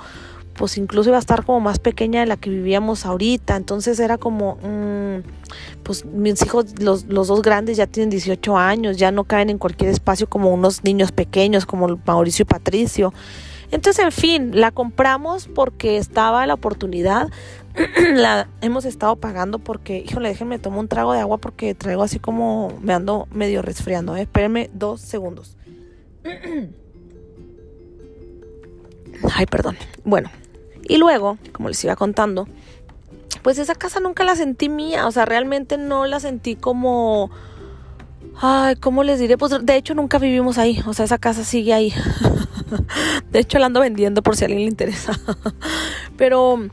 pues 0.56 0.78
incluso 0.78 1.10
iba 1.10 1.16
a 1.16 1.20
estar 1.20 1.44
como 1.44 1.60
más 1.60 1.78
pequeña 1.78 2.20
de 2.20 2.26
la 2.26 2.36
que 2.36 2.50
vivíamos 2.50 3.06
ahorita. 3.06 3.56
Entonces 3.56 3.98
era 4.00 4.18
como, 4.18 4.56
mm, 4.56 5.22
pues 5.82 6.04
mis 6.04 6.42
hijos, 6.42 6.80
los, 6.80 7.04
los, 7.06 7.28
dos 7.28 7.42
grandes 7.42 7.76
ya 7.76 7.86
tienen 7.86 8.10
18 8.10 8.56
años, 8.56 8.96
ya 8.96 9.10
no 9.10 9.24
caen 9.24 9.50
en 9.50 9.58
cualquier 9.58 9.90
espacio 9.90 10.28
como 10.28 10.52
unos 10.52 10.84
niños 10.84 11.12
pequeños 11.12 11.66
como 11.66 11.98
Mauricio 12.04 12.44
y 12.44 12.46
Patricio. 12.46 13.12
Entonces, 13.70 14.04
en 14.04 14.12
fin, 14.12 14.60
la 14.60 14.70
compramos 14.70 15.48
porque 15.48 15.96
estaba 15.98 16.46
la 16.46 16.54
oportunidad. 16.54 17.28
la 18.14 18.48
hemos 18.60 18.84
estado 18.84 19.16
pagando 19.16 19.58
porque, 19.58 19.98
híjole, 19.98 20.28
déjenme 20.30 20.58
tomar 20.58 20.80
un 20.80 20.88
trago 20.88 21.12
de 21.12 21.20
agua 21.20 21.38
porque 21.38 21.74
traigo 21.74 22.02
así 22.02 22.18
como 22.18 22.72
me 22.80 22.94
ando 22.94 23.28
medio 23.30 23.62
resfriando. 23.62 24.16
¿eh? 24.16 24.22
Espérenme 24.22 24.70
dos 24.72 25.00
segundos. 25.00 25.56
Ay, 29.34 29.46
perdón. 29.46 29.76
Bueno, 30.04 30.30
y 30.88 30.98
luego, 30.98 31.38
como 31.52 31.68
les 31.68 31.82
iba 31.84 31.96
contando, 31.96 32.46
pues 33.42 33.58
esa 33.58 33.74
casa 33.74 34.00
nunca 34.00 34.24
la 34.24 34.36
sentí 34.36 34.68
mía, 34.68 35.06
o 35.06 35.12
sea, 35.12 35.24
realmente 35.24 35.78
no 35.78 36.06
la 36.06 36.20
sentí 36.20 36.56
como... 36.56 37.30
Ay, 38.38 38.76
¿cómo 38.76 39.02
les 39.02 39.18
diré? 39.18 39.38
Pues 39.38 39.52
de 39.62 39.76
hecho 39.76 39.94
nunca 39.94 40.18
vivimos 40.18 40.58
ahí, 40.58 40.82
o 40.86 40.92
sea, 40.92 41.04
esa 41.06 41.16
casa 41.16 41.42
sigue 41.42 41.72
ahí. 41.72 41.94
de 43.30 43.38
hecho 43.38 43.58
la 43.58 43.66
ando 43.66 43.80
vendiendo 43.80 44.22
por 44.22 44.36
si 44.36 44.44
a 44.44 44.46
alguien 44.46 44.64
le 44.64 44.70
interesa. 44.70 45.12
Pero 46.18 46.68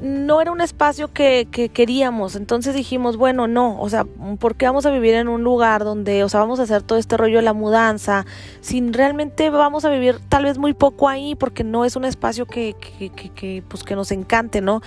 no 0.00 0.40
era 0.40 0.52
un 0.52 0.60
espacio 0.60 1.12
que, 1.12 1.48
que, 1.50 1.68
queríamos. 1.68 2.36
Entonces 2.36 2.74
dijimos, 2.74 3.16
bueno, 3.16 3.46
no, 3.46 3.80
o 3.80 3.88
sea, 3.88 4.04
¿por 4.38 4.56
qué 4.56 4.66
vamos 4.66 4.86
a 4.86 4.90
vivir 4.90 5.14
en 5.14 5.28
un 5.28 5.42
lugar 5.42 5.84
donde, 5.84 6.24
o 6.24 6.28
sea, 6.28 6.40
vamos 6.40 6.60
a 6.60 6.64
hacer 6.64 6.82
todo 6.82 6.98
este 6.98 7.16
rollo 7.16 7.36
de 7.36 7.42
la 7.42 7.52
mudanza, 7.52 8.26
sin 8.60 8.92
realmente 8.92 9.50
vamos 9.50 9.84
a 9.84 9.90
vivir 9.90 10.20
tal 10.28 10.44
vez 10.44 10.58
muy 10.58 10.74
poco 10.74 11.08
ahí, 11.08 11.34
porque 11.34 11.64
no 11.64 11.84
es 11.84 11.96
un 11.96 12.04
espacio 12.04 12.46
que, 12.46 12.74
que, 12.74 13.10
que 13.10 13.62
pues, 13.66 13.82
que 13.82 13.94
nos 13.96 14.10
encante, 14.12 14.60
¿no? 14.60 14.82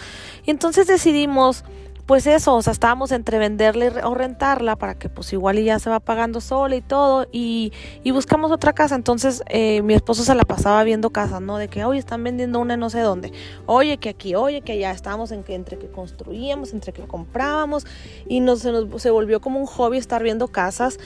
Y 0.45 0.51
entonces 0.51 0.87
decidimos 0.87 1.63
pues 2.09 2.25
eso, 2.25 2.55
o 2.55 2.61
sea, 2.63 2.73
estábamos 2.73 3.11
entre 3.11 3.37
venderla 3.37 4.07
o 4.07 4.15
rentarla 4.15 4.75
para 4.75 4.95
que 4.95 5.09
pues 5.09 5.31
igual 5.31 5.63
ya 5.63 5.77
se 5.77 5.91
va 5.91 5.99
pagando 5.99 6.41
sola 6.41 6.75
y 6.75 6.81
todo 6.81 7.27
y, 7.31 7.71
y 8.03 8.09
buscamos 8.09 8.51
otra 8.51 8.73
casa. 8.73 8.95
Entonces 8.95 9.43
eh, 9.47 9.83
mi 9.83 9.93
esposo 9.93 10.23
se 10.23 10.33
la 10.33 10.41
pasaba 10.41 10.83
viendo 10.83 11.11
casas, 11.11 11.39
¿no? 11.39 11.59
De 11.59 11.67
que, 11.67 11.85
oye, 11.85 11.99
están 11.99 12.23
vendiendo 12.23 12.57
una 12.57 12.77
no 12.77 12.89
sé 12.89 13.01
dónde. 13.01 13.31
Oye, 13.67 13.97
que 13.97 14.09
aquí, 14.09 14.33
oye, 14.33 14.61
que 14.61 14.71
allá 14.71 14.89
estábamos 14.89 15.31
en 15.31 15.43
que, 15.43 15.53
entre 15.53 15.77
que 15.77 15.85
construíamos, 15.85 16.73
entre 16.73 16.93
que 16.93 17.03
comprábamos 17.03 17.85
y 18.27 18.39
nos, 18.39 18.61
se, 18.61 18.71
nos, 18.71 18.99
se 18.99 19.11
volvió 19.11 19.39
como 19.39 19.59
un 19.59 19.67
hobby 19.67 19.99
estar 19.99 20.23
viendo 20.23 20.47
casas 20.47 20.97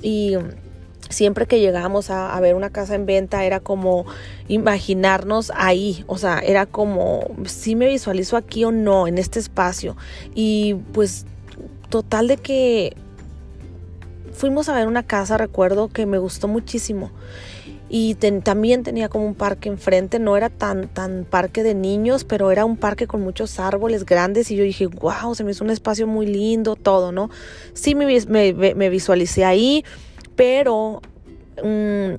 y 0.00 0.36
siempre 1.12 1.46
que 1.46 1.60
llegábamos 1.60 2.10
a, 2.10 2.38
ver 2.40 2.54
una 2.54 2.70
casa 2.70 2.94
en 2.94 3.06
venta 3.06 3.44
era 3.44 3.60
como 3.60 4.04
imaginarnos 4.48 5.52
ahí, 5.54 6.04
o 6.06 6.18
sea, 6.18 6.40
era 6.40 6.66
como 6.66 7.30
si 7.44 7.76
me 7.76 7.86
visualizo 7.86 8.36
aquí 8.36 8.64
o 8.64 8.72
no 8.72 9.06
en 9.06 9.18
este 9.18 9.38
espacio. 9.38 9.96
Y 10.34 10.74
pues 10.92 11.26
total 11.88 12.28
de 12.28 12.36
que 12.38 12.96
fuimos 14.32 14.68
a 14.68 14.74
ver 14.74 14.88
una 14.88 15.02
casa, 15.02 15.36
recuerdo 15.36 15.88
que 15.88 16.06
me 16.06 16.18
gustó 16.18 16.48
muchísimo. 16.48 17.10
Y 17.94 18.14
también 18.14 18.84
tenía 18.84 19.10
como 19.10 19.26
un 19.26 19.34
parque 19.34 19.68
enfrente, 19.68 20.18
no 20.18 20.38
era 20.38 20.48
tan, 20.48 20.88
tan 20.88 21.26
parque 21.28 21.62
de 21.62 21.74
niños, 21.74 22.24
pero 22.24 22.50
era 22.50 22.64
un 22.64 22.78
parque 22.78 23.06
con 23.06 23.20
muchos 23.20 23.60
árboles 23.60 24.06
grandes 24.06 24.50
y 24.50 24.56
yo 24.56 24.64
dije, 24.64 24.86
wow, 24.86 25.34
se 25.34 25.44
me 25.44 25.50
hizo 25.50 25.62
un 25.62 25.68
espacio 25.68 26.06
muy 26.06 26.24
lindo, 26.24 26.74
todo, 26.74 27.12
¿no? 27.12 27.28
Sí 27.74 27.94
me, 27.94 28.06
me, 28.28 28.74
me 28.74 28.88
visualicé 28.88 29.44
ahí 29.44 29.84
pero 30.36 31.00
mm, 31.62 32.14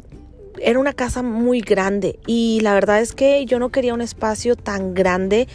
era 0.60 0.80
una 0.80 0.94
casa 0.94 1.24
muy 1.24 1.62
grande 1.62 2.20
y 2.28 2.60
la 2.62 2.74
verdad 2.74 3.02
es 3.02 3.14
que 3.14 3.46
yo 3.46 3.60
no 3.60 3.70
quería 3.70 3.94
un 3.94 4.02
espacio 4.02 4.56
tan 4.56 4.94
grande. 4.94 5.48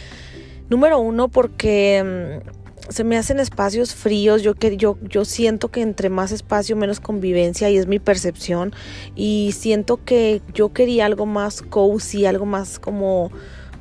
Número 0.69 0.99
uno, 0.99 1.29
porque 1.29 2.41
mm, 2.45 2.59
se 2.89 3.03
me 3.03 3.17
hacen 3.17 3.39
espacios 3.39 3.95
fríos. 3.95 4.41
Yo, 4.41 4.53
yo, 4.55 4.97
yo 5.01 5.25
siento 5.25 5.69
que 5.69 5.81
entre 5.81 6.09
más 6.09 6.31
espacio, 6.31 6.75
menos 6.75 6.99
convivencia, 6.99 7.69
y 7.69 7.77
es 7.77 7.87
mi 7.87 7.99
percepción. 7.99 8.73
Y 9.15 9.51
siento 9.57 10.03
que 10.03 10.41
yo 10.53 10.73
quería 10.73 11.05
algo 11.05 11.25
más 11.25 11.61
cozy, 11.61 12.25
algo 12.25 12.45
más 12.45 12.79
como, 12.79 13.31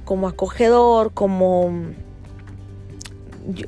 como 0.05 0.29
acogedor, 0.29 1.13
como 1.13 1.93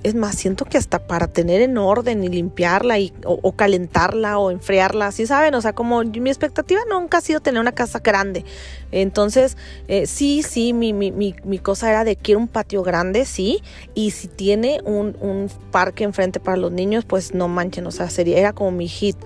es 0.03 0.15
más, 0.15 0.35
siento 0.35 0.65
que 0.65 0.79
hasta 0.79 0.99
para 0.99 1.27
tener 1.27 1.63
en 1.63 1.79
orden 1.79 2.23
y 2.23 2.29
limpiarla 2.29 2.99
y, 2.99 3.13
o, 3.25 3.53
calentarla 3.53 4.39
o 4.39 4.51
enfriarla, 4.51 5.07
así 5.07 5.27
saben, 5.27 5.55
o 5.55 5.61
sea, 5.61 5.73
como 5.73 6.03
mi 6.03 6.29
expectativa 6.31 6.81
nunca 6.89 7.19
ha 7.19 7.21
sido 7.21 7.41
tener 7.41 7.61
una 7.61 7.73
casa 7.73 8.01
grande. 8.01 8.45
Entonces, 8.93 9.57
eh, 9.89 10.07
sí, 10.07 10.43
sí, 10.43 10.73
mi, 10.73 10.93
mi, 10.93 11.13
mi, 11.13 11.59
cosa 11.59 11.91
era 11.91 12.05
de 12.05 12.17
quiero 12.17 12.41
un 12.41 12.49
patio 12.49 12.83
grande, 12.83 13.25
sí, 13.25 13.63
y 13.95 14.11
si 14.11 14.29
tiene 14.29 14.81
un, 14.85 15.17
un 15.21 15.51
parque 15.71 16.05
enfrente 16.05 16.41
para 16.41 16.57
los 16.57 16.73
niños, 16.73 17.05
pues 17.05 17.35
no 17.35 17.49
manchen, 17.49 17.87
o 17.87 17.91
sea, 17.91 18.11
sería, 18.11 18.39
era 18.39 18.53
como 18.53 18.73
mi 18.73 18.89
hit, 18.89 19.17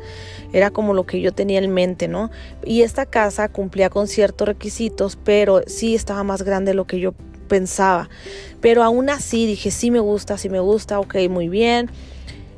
era 0.53 0.71
como 0.71 0.95
lo 0.95 1.05
que 1.05 1.21
yo 1.21 1.33
tenía 1.33 1.59
en 1.59 1.73
mente, 1.73 2.07
¿no? 2.09 2.31
Y 2.65 2.83
esta 2.83 3.07
casa 3.07 3.49
cumplía 3.49 3.91
con 3.91 4.07
ciertos 4.07 4.47
requisitos, 4.47 5.17
pero 5.17 5.63
sí 5.67 5.95
estaba 5.95 6.23
más 6.23 6.43
grande 6.43 6.71
de 6.71 6.75
lo 6.75 6.87
que 6.87 7.01
yo 7.01 7.15
pensaba. 7.55 8.09
Pero 8.61 8.83
aún 8.83 9.11
así 9.11 9.47
dije, 9.47 9.71
sí 9.71 9.93
me 9.93 10.01
gusta, 10.01 10.39
sí 10.39 10.49
me 10.49 10.59
gusta, 10.59 10.99
ok, 10.99 11.15
muy 11.31 11.49
bien. 11.49 11.89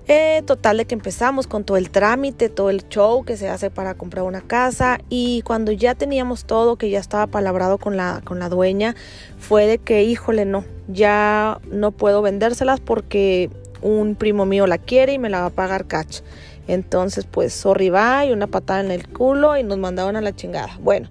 Eh, 0.09 0.43
total 0.47 0.79
de 0.79 0.87
que 0.87 0.95
empezamos 0.95 1.47
con 1.47 1.65
todo 1.65 1.77
el 1.77 1.91
trámite, 1.91 2.49
todo 2.49 2.71
el 2.71 2.89
show 2.89 3.23
que 3.23 3.37
se 3.37 3.51
hace 3.51 3.71
para 3.71 3.93
comprar 3.95 4.25
una 4.25 4.41
casa 4.41 4.99
y 5.11 5.43
cuando 5.43 5.71
ya 5.71 5.95
teníamos 5.95 6.47
todo, 6.47 6.77
que 6.77 6.89
ya 6.89 6.99
estaba 6.99 7.27
palabrado 7.27 7.77
con 7.77 7.99
la, 7.99 8.23
con 8.25 8.39
la 8.39 8.49
dueña, 8.49 8.95
fue 9.37 9.67
de 9.67 9.77
que, 9.77 10.05
híjole, 10.05 10.47
no, 10.47 10.65
ya 10.89 11.61
no 11.71 11.91
puedo 11.91 12.23
vendérselas 12.23 12.81
porque 12.81 13.51
un 13.83 14.15
primo 14.15 14.47
mío 14.47 14.67
la 14.67 14.79
quiere 14.79 15.13
y 15.13 15.19
me 15.19 15.29
la 15.29 15.41
va 15.41 15.47
a 15.47 15.51
pagar 15.51 15.87
catch. 15.87 16.21
Entonces, 16.69 17.27
pues, 17.31 17.53
sorry, 17.53 17.89
y 17.89 18.33
una 18.33 18.47
patada 18.47 18.81
en 18.81 18.91
el 18.91 19.07
culo 19.09 19.59
y 19.59 19.63
nos 19.63 19.77
mandaron 19.77 20.17
a 20.17 20.23
la 20.23 20.35
chingada. 20.35 20.79
Bueno, 20.81 21.11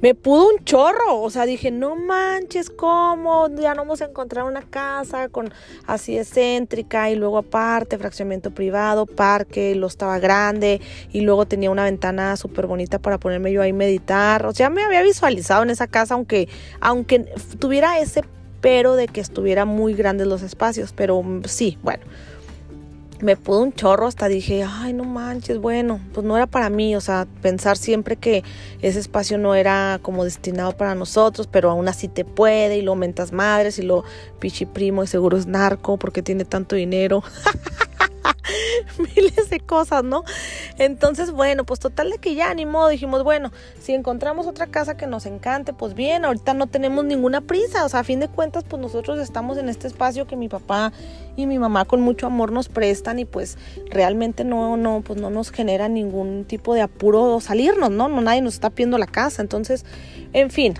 me 0.00 0.14
pudo 0.14 0.48
un 0.50 0.64
chorro, 0.64 1.20
o 1.20 1.30
sea, 1.30 1.46
dije, 1.46 1.70
no 1.70 1.96
manches, 1.96 2.70
¿cómo? 2.70 3.48
Ya 3.56 3.74
no 3.74 3.82
vamos 3.82 4.02
a 4.02 4.06
encontrar 4.06 4.44
una 4.44 4.62
casa 4.62 5.28
con 5.28 5.52
así 5.86 6.18
excéntrica 6.18 7.10
y 7.10 7.16
luego 7.16 7.38
aparte, 7.38 7.98
fraccionamiento 7.98 8.50
privado, 8.50 9.06
parque, 9.06 9.74
lo 9.74 9.86
estaba 9.86 10.18
grande 10.18 10.80
y 11.12 11.22
luego 11.22 11.46
tenía 11.46 11.70
una 11.70 11.84
ventana 11.84 12.36
súper 12.36 12.66
bonita 12.66 12.98
para 12.98 13.18
ponerme 13.18 13.52
yo 13.52 13.62
ahí 13.62 13.72
meditar, 13.72 14.44
o 14.46 14.52
sea, 14.52 14.70
me 14.70 14.82
había 14.82 15.02
visualizado 15.02 15.62
en 15.62 15.70
esa 15.70 15.86
casa, 15.86 16.14
aunque, 16.14 16.48
aunque 16.80 17.26
tuviera 17.58 17.98
ese 17.98 18.22
pero 18.60 18.96
de 18.96 19.06
que 19.06 19.20
estuviera 19.20 19.64
muy 19.64 19.94
grandes 19.94 20.26
los 20.26 20.42
espacios, 20.42 20.92
pero 20.92 21.22
sí, 21.44 21.78
bueno 21.82 22.02
me 23.20 23.36
pudo 23.36 23.60
un 23.60 23.72
chorro, 23.72 24.06
hasta 24.06 24.28
dije, 24.28 24.64
ay, 24.68 24.92
no 24.92 25.04
manches, 25.04 25.58
bueno, 25.58 26.00
pues 26.12 26.26
no 26.26 26.36
era 26.36 26.46
para 26.46 26.70
mí, 26.70 26.94
o 26.96 27.00
sea, 27.00 27.26
pensar 27.42 27.76
siempre 27.76 28.16
que 28.16 28.44
ese 28.82 28.98
espacio 28.98 29.38
no 29.38 29.54
era 29.54 29.98
como 30.02 30.24
destinado 30.24 30.76
para 30.76 30.94
nosotros, 30.94 31.48
pero 31.50 31.70
aún 31.70 31.88
así 31.88 32.08
te 32.08 32.24
puede, 32.24 32.78
y 32.78 32.82
lo 32.82 32.94
mentas 32.94 33.32
madres, 33.32 33.78
y 33.78 33.82
lo 33.82 34.04
pichi 34.38 34.66
primo, 34.66 35.02
y 35.02 35.06
seguro 35.06 35.36
es 35.36 35.46
narco 35.46 35.96
porque 35.96 36.22
tiene 36.22 36.44
tanto 36.44 36.76
dinero. 36.76 37.22
miles 38.98 39.50
de 39.50 39.60
cosas, 39.60 40.04
¿no? 40.04 40.24
Entonces, 40.78 41.30
bueno, 41.30 41.64
pues 41.64 41.80
total 41.80 42.10
de 42.10 42.18
que 42.18 42.34
ya 42.34 42.52
ni 42.54 42.66
modo, 42.66 42.88
dijimos, 42.88 43.22
bueno, 43.22 43.52
si 43.80 43.92
encontramos 43.92 44.46
otra 44.46 44.66
casa 44.66 44.96
que 44.96 45.06
nos 45.06 45.26
encante, 45.26 45.72
pues 45.72 45.94
bien, 45.94 46.24
ahorita 46.24 46.54
no 46.54 46.66
tenemos 46.66 47.04
ninguna 47.04 47.40
prisa, 47.40 47.84
o 47.84 47.88
sea, 47.88 48.00
a 48.00 48.04
fin 48.04 48.20
de 48.20 48.28
cuentas, 48.28 48.64
pues 48.64 48.80
nosotros 48.80 49.18
estamos 49.18 49.58
en 49.58 49.68
este 49.68 49.86
espacio 49.86 50.26
que 50.26 50.36
mi 50.36 50.48
papá 50.48 50.92
y 51.36 51.46
mi 51.46 51.58
mamá 51.58 51.84
con 51.84 52.00
mucho 52.00 52.26
amor 52.26 52.52
nos 52.52 52.68
prestan 52.68 53.18
y 53.18 53.24
pues 53.24 53.58
realmente 53.90 54.44
no, 54.44 54.76
no, 54.76 55.02
pues 55.02 55.20
no 55.20 55.30
nos 55.30 55.50
genera 55.50 55.88
ningún 55.88 56.44
tipo 56.44 56.74
de 56.74 56.82
apuro 56.82 57.40
salirnos, 57.40 57.90
¿no? 57.90 58.08
No 58.08 58.20
nadie 58.20 58.42
nos 58.42 58.54
está 58.54 58.70
pidiendo 58.70 58.98
la 58.98 59.06
casa, 59.06 59.42
entonces, 59.42 59.84
en 60.32 60.50
fin, 60.50 60.74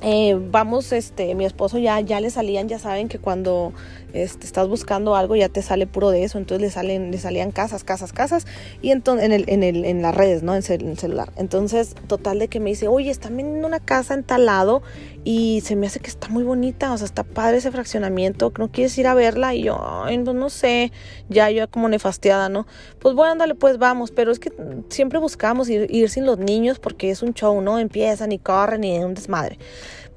eh, 0.00 0.38
vamos, 0.38 0.92
este, 0.92 1.34
mi 1.34 1.44
esposo 1.44 1.78
ya, 1.78 2.00
ya 2.00 2.20
le 2.20 2.30
salían, 2.30 2.68
ya 2.68 2.78
saben 2.78 3.08
que 3.08 3.18
cuando 3.18 3.72
este, 4.12 4.46
estás 4.46 4.68
buscando 4.68 5.16
algo 5.16 5.36
ya 5.36 5.48
te 5.48 5.62
sale 5.62 5.86
puro 5.86 6.10
de 6.10 6.24
eso, 6.24 6.38
entonces 6.38 6.62
le 6.62 6.70
salen, 6.70 7.10
le 7.10 7.18
salían 7.18 7.50
casas, 7.50 7.84
casas, 7.84 8.12
casas, 8.12 8.46
y 8.82 8.90
entonces 8.90 9.26
en 9.26 9.32
el, 9.32 9.44
en 9.48 9.62
el, 9.62 9.84
en 9.84 10.02
las 10.02 10.14
redes, 10.14 10.42
¿no? 10.42 10.54
En, 10.54 10.62
el 10.68 10.98
celular. 10.98 11.32
Entonces, 11.36 11.94
total 12.06 12.38
de 12.38 12.48
que 12.48 12.60
me 12.60 12.70
dice, 12.70 12.88
oye, 12.88 13.10
están 13.10 13.36
vendiendo 13.36 13.66
una 13.66 13.80
casa 13.80 14.14
en 14.14 14.24
tal 14.24 14.46
lado 14.46 14.82
y 15.24 15.60
se 15.64 15.76
me 15.76 15.86
hace 15.86 16.00
que 16.00 16.08
está 16.08 16.28
muy 16.28 16.44
bonita, 16.44 16.92
o 16.92 16.98
sea, 16.98 17.04
está 17.04 17.24
padre 17.24 17.58
ese 17.58 17.70
fraccionamiento, 17.70 18.52
¿no 18.58 18.70
quieres 18.70 18.96
ir 18.98 19.06
a 19.06 19.14
verla? 19.14 19.54
Y 19.54 19.64
yo, 19.64 19.78
ay, 20.04 20.18
no, 20.18 20.32
no 20.32 20.50
sé, 20.50 20.92
ya 21.28 21.50
yo 21.50 21.68
como 21.70 21.88
nefasteada, 21.88 22.48
¿no? 22.48 22.66
Pues 22.98 23.14
bueno, 23.14 23.32
ándale, 23.32 23.54
pues 23.54 23.78
vamos, 23.78 24.10
pero 24.10 24.32
es 24.32 24.38
que 24.38 24.52
siempre 24.88 25.18
buscamos 25.18 25.68
ir, 25.68 25.86
ir 25.94 26.08
sin 26.10 26.26
los 26.26 26.38
niños 26.38 26.78
porque 26.78 27.10
es 27.10 27.22
un 27.22 27.34
show, 27.34 27.60
¿no? 27.60 27.78
Empiezan 27.78 28.32
y 28.32 28.38
corren 28.38 28.84
y 28.84 28.96
es 28.96 29.04
un 29.04 29.14
desmadre 29.14 29.58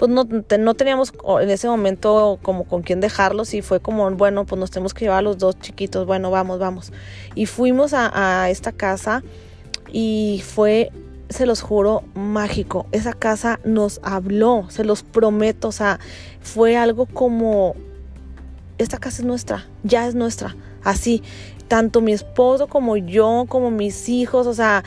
pues 0.01 0.09
no, 0.09 0.27
no 0.57 0.73
teníamos 0.73 1.13
en 1.41 1.49
ese 1.51 1.67
momento 1.67 2.39
como 2.41 2.63
con 2.63 2.81
quién 2.81 3.01
dejarlos 3.01 3.53
y 3.53 3.61
fue 3.61 3.81
como, 3.81 4.09
bueno, 4.09 4.47
pues 4.47 4.59
nos 4.59 4.71
tenemos 4.71 4.95
que 4.95 5.05
llevar 5.05 5.19
a 5.19 5.21
los 5.21 5.37
dos 5.37 5.59
chiquitos, 5.59 6.07
bueno, 6.07 6.31
vamos, 6.31 6.57
vamos. 6.57 6.91
Y 7.35 7.45
fuimos 7.45 7.93
a, 7.93 8.09
a 8.41 8.49
esta 8.49 8.71
casa 8.71 9.21
y 9.93 10.41
fue, 10.43 10.91
se 11.29 11.45
los 11.45 11.61
juro, 11.61 12.01
mágico. 12.15 12.87
Esa 12.91 13.13
casa 13.13 13.59
nos 13.63 13.99
habló, 14.01 14.65
se 14.69 14.83
los 14.83 15.03
prometo, 15.03 15.67
o 15.67 15.71
sea, 15.71 15.99
fue 16.41 16.77
algo 16.77 17.05
como, 17.05 17.75
esta 18.79 18.97
casa 18.97 19.21
es 19.21 19.27
nuestra, 19.27 19.67
ya 19.83 20.07
es 20.07 20.15
nuestra, 20.15 20.55
así 20.83 21.21
tanto 21.71 22.01
mi 22.01 22.11
esposo 22.11 22.67
como 22.67 22.97
yo, 22.97 23.45
como 23.47 23.71
mis 23.71 24.09
hijos, 24.09 24.45
o 24.45 24.53
sea, 24.53 24.83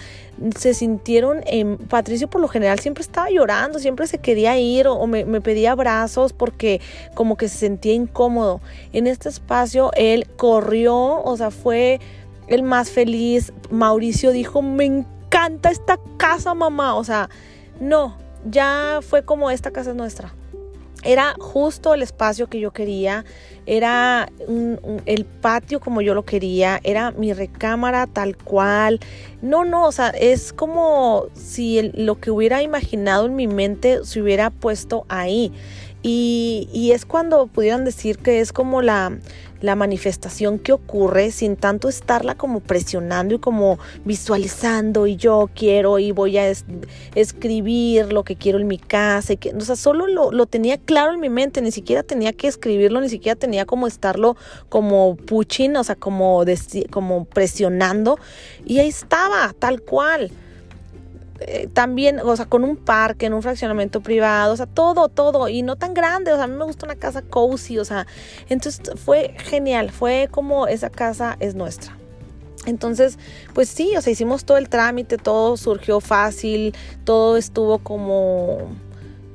se 0.55 0.75
sintieron, 0.75 1.41
en, 1.47 1.79
Patricio 1.79 2.29
por 2.29 2.43
lo 2.43 2.49
general 2.49 2.79
siempre 2.79 3.01
estaba 3.01 3.31
llorando, 3.31 3.79
siempre 3.79 4.07
se 4.07 4.19
quería 4.19 4.59
ir 4.59 4.87
o, 4.87 5.07
me, 5.07 5.25
me, 5.25 5.41
pedía 5.41 5.73
abrazos 5.73 6.35
porque 6.35 6.83
como 7.15 7.39
que 7.39 7.49
se 7.49 7.57
sentía 7.57 7.95
incómodo. 7.95 8.61
En 8.93 9.07
este 9.07 9.31
espacio 9.31 9.93
él 9.97 10.27
corrió, 10.37 11.23
o 11.25 11.37
sea, 11.39 11.51
fue 11.51 12.01
el 12.49 12.63
más 12.63 12.91
feliz. 12.91 13.55
Mauricio 13.71 14.31
dijo, 14.31 14.61
me 14.61 14.85
encanta 14.85 15.71
esta 15.71 15.99
casa, 16.19 16.53
mamá, 16.53 16.97
o 16.97 17.05
sea, 17.05 17.31
no, 17.81 18.19
ya 18.45 18.99
fue 19.01 19.25
como 19.25 19.51
esta 19.51 19.71
casa 19.71 19.93
es 19.93 19.97
nuestra. 19.97 20.35
Era 21.03 21.35
justo 21.39 21.95
el 21.95 22.03
espacio 22.03 22.49
que 22.49 22.61
yo 22.61 22.73
quería. 22.73 23.25
Era 23.67 24.31
el 25.07 25.25
patio 25.25 25.81
como 25.81 26.01
yo 26.01 26.15
lo 26.15 26.25
quería, 26.25 26.81
era 26.85 27.11
mi 27.13 27.33
recámara 27.33 28.07
tal 28.07 28.37
cual. 28.37 29.01
No, 29.43 29.65
no, 29.65 29.87
o 29.87 29.93
sea, 29.93 30.09
es 30.11 30.53
como 30.53 31.27
si 31.35 31.91
lo 31.95 32.21
que 32.21 32.31
hubiera 32.31 32.63
imaginado 32.63 33.27
en 33.27 33.37
mi 33.37 33.47
mente 33.47 34.05
se 34.05 34.21
hubiera 34.21 34.51
puesto 34.51 35.07
ahí. 35.09 35.53
Y, 36.03 36.69
y 36.73 36.93
es 36.93 37.07
cuando 37.07 37.47
pudieran 37.47 37.85
decir 37.87 38.19
que 38.19 38.41
es 38.41 38.53
como 38.53 38.83
la, 38.83 39.19
la 39.65 39.77
manifestación 39.77 40.59
que 40.59 40.73
ocurre 40.73 41.31
sin 41.31 41.57
tanto 41.57 41.89
estarla 41.89 42.35
como 42.35 42.61
presionando 42.61 43.35
y 43.35 43.39
como 43.39 43.79
visualizando 44.05 45.07
y 45.07 45.17
yo 45.17 45.49
quiero 45.55 45.99
y 45.99 46.13
voy 46.13 46.37
a 46.37 46.53
escribir 47.15 48.13
lo 48.13 48.25
que 48.25 48.37
quiero 48.37 48.59
en 48.59 48.67
mi 48.67 48.77
casa. 48.79 49.33
Y 49.33 49.37
que, 49.39 49.55
o 49.55 49.61
sea, 49.63 49.77
solo 49.77 50.07
lo, 50.07 50.47
tenía 50.47 50.77
claro 50.77 51.15
en 51.15 51.21
mi 51.21 51.31
mente, 51.31 51.63
ni 51.63 51.73
siquiera 51.73 52.03
tenía 52.03 52.35
que 52.35 52.47
escribirlo, 52.47 53.01
ni 53.01 53.09
siquiera 53.09 53.37
tenía 53.39 53.65
como 53.65 53.87
estarlo 53.87 54.37
como 54.69 55.17
puching, 55.17 55.77
o 55.77 55.85
sea, 55.85 55.97
como, 55.97 56.45
como 56.91 57.25
presionando. 57.25 58.19
Y 58.67 58.81
ahí 58.81 58.89
estaba, 58.89 59.55
tal 59.59 59.81
cual. 59.81 60.31
Eh, 61.41 61.69
también, 61.73 62.21
o 62.21 62.37
sea, 62.37 62.47
con 62.47 62.63
un 62.63 62.77
parque, 62.77 63.27
en 63.27 63.35
un 63.35 63.43
fraccionamiento 63.43 64.01
privado, 64.01 64.53
o 64.53 64.57
sea, 64.57 64.67
todo, 64.67 65.09
todo, 65.09 65.49
y 65.49 65.63
no 65.63 65.77
tan 65.77 65.93
grande, 65.93 66.33
o 66.33 66.37
sea, 66.37 66.45
a 66.45 66.47
mí 66.47 66.57
me 66.57 66.65
gusta 66.65 66.87
una 66.87 66.95
casa 66.95 67.23
cozy, 67.23 67.79
o 67.79 67.85
sea, 67.85 68.07
entonces 68.49 68.81
fue 69.05 69.35
genial, 69.39 69.91
fue 69.91 70.29
como 70.31 70.69
esa 70.69 70.91
casa 70.91 71.37
es 71.41 71.55
nuestra. 71.55 71.97
Entonces, 72.67 73.19
pues 73.53 73.69
sí, 73.69 73.95
o 73.97 74.01
sea, 74.01 74.13
hicimos 74.13 74.45
todo 74.45 74.59
el 74.59 74.69
trámite, 74.69 75.19
todo 75.19 75.57
surgió 75.57 76.01
fácil, 76.01 76.75
todo 77.05 77.37
estuvo 77.37 77.79
como, 77.79 78.59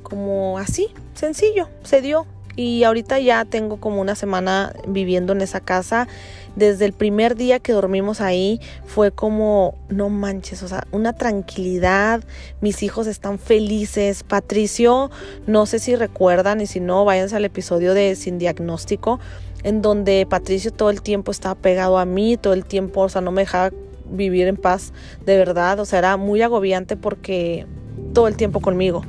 como 0.02 0.58
así, 0.58 0.88
sencillo, 1.14 1.68
se 1.84 2.00
dio. 2.00 2.26
Y 2.60 2.84
ahorita 2.84 3.18
ya 3.20 3.46
tengo 3.46 3.78
como 3.78 4.02
una 4.02 4.14
semana 4.14 4.74
viviendo 4.86 5.32
en 5.32 5.40
esa 5.40 5.60
casa. 5.60 6.08
Desde 6.56 6.84
el 6.84 6.92
primer 6.92 7.34
día 7.34 7.58
que 7.58 7.72
dormimos 7.72 8.20
ahí 8.20 8.60
fue 8.84 9.12
como, 9.12 9.78
no 9.88 10.10
manches, 10.10 10.62
o 10.62 10.68
sea, 10.68 10.86
una 10.92 11.14
tranquilidad, 11.14 12.22
mis 12.60 12.82
hijos 12.82 13.06
están 13.06 13.38
felices, 13.38 14.24
Patricio, 14.24 15.10
no 15.46 15.64
sé 15.64 15.78
si 15.78 15.96
recuerdan 15.96 16.60
y 16.60 16.66
si 16.66 16.80
no, 16.80 17.06
váyanse 17.06 17.34
al 17.34 17.46
episodio 17.46 17.94
de 17.94 18.14
Sin 18.14 18.38
Diagnóstico, 18.38 19.20
en 19.62 19.80
donde 19.80 20.26
Patricio 20.28 20.70
todo 20.70 20.90
el 20.90 21.00
tiempo 21.00 21.30
estaba 21.30 21.54
pegado 21.54 21.96
a 21.96 22.04
mí, 22.04 22.36
todo 22.36 22.52
el 22.52 22.66
tiempo, 22.66 23.00
o 23.00 23.08
sea, 23.08 23.22
no 23.22 23.30
me 23.30 23.40
dejaba 23.40 23.70
vivir 24.10 24.48
en 24.48 24.58
paz 24.58 24.92
de 25.24 25.38
verdad, 25.38 25.80
o 25.80 25.86
sea, 25.86 26.00
era 26.00 26.18
muy 26.18 26.42
agobiante 26.42 26.98
porque 26.98 27.64
todo 28.12 28.28
el 28.28 28.36
tiempo 28.36 28.60
conmigo. 28.60 29.02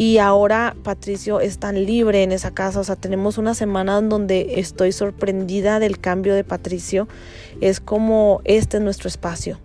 Y 0.00 0.16
ahora 0.16 0.74
Patricio 0.82 1.40
es 1.40 1.58
tan 1.58 1.84
libre 1.84 2.22
en 2.22 2.32
esa 2.32 2.52
casa, 2.52 2.80
o 2.80 2.84
sea, 2.84 2.96
tenemos 2.96 3.36
una 3.36 3.52
semana 3.52 3.98
en 3.98 4.08
donde 4.08 4.54
estoy 4.58 4.92
sorprendida 4.92 5.78
del 5.78 6.00
cambio 6.00 6.34
de 6.34 6.42
Patricio. 6.42 7.06
Es 7.60 7.80
como 7.80 8.40
este 8.44 8.78
es 8.78 8.82
nuestro 8.82 9.08
espacio. 9.08 9.60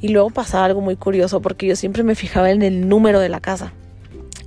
Y 0.00 0.08
luego 0.08 0.30
pasa 0.30 0.64
algo 0.64 0.80
muy 0.80 0.96
curioso 0.96 1.40
porque 1.40 1.68
yo 1.68 1.76
siempre 1.76 2.02
me 2.02 2.16
fijaba 2.16 2.50
en 2.50 2.62
el 2.62 2.88
número 2.88 3.20
de 3.20 3.28
la 3.28 3.38
casa. 3.38 3.72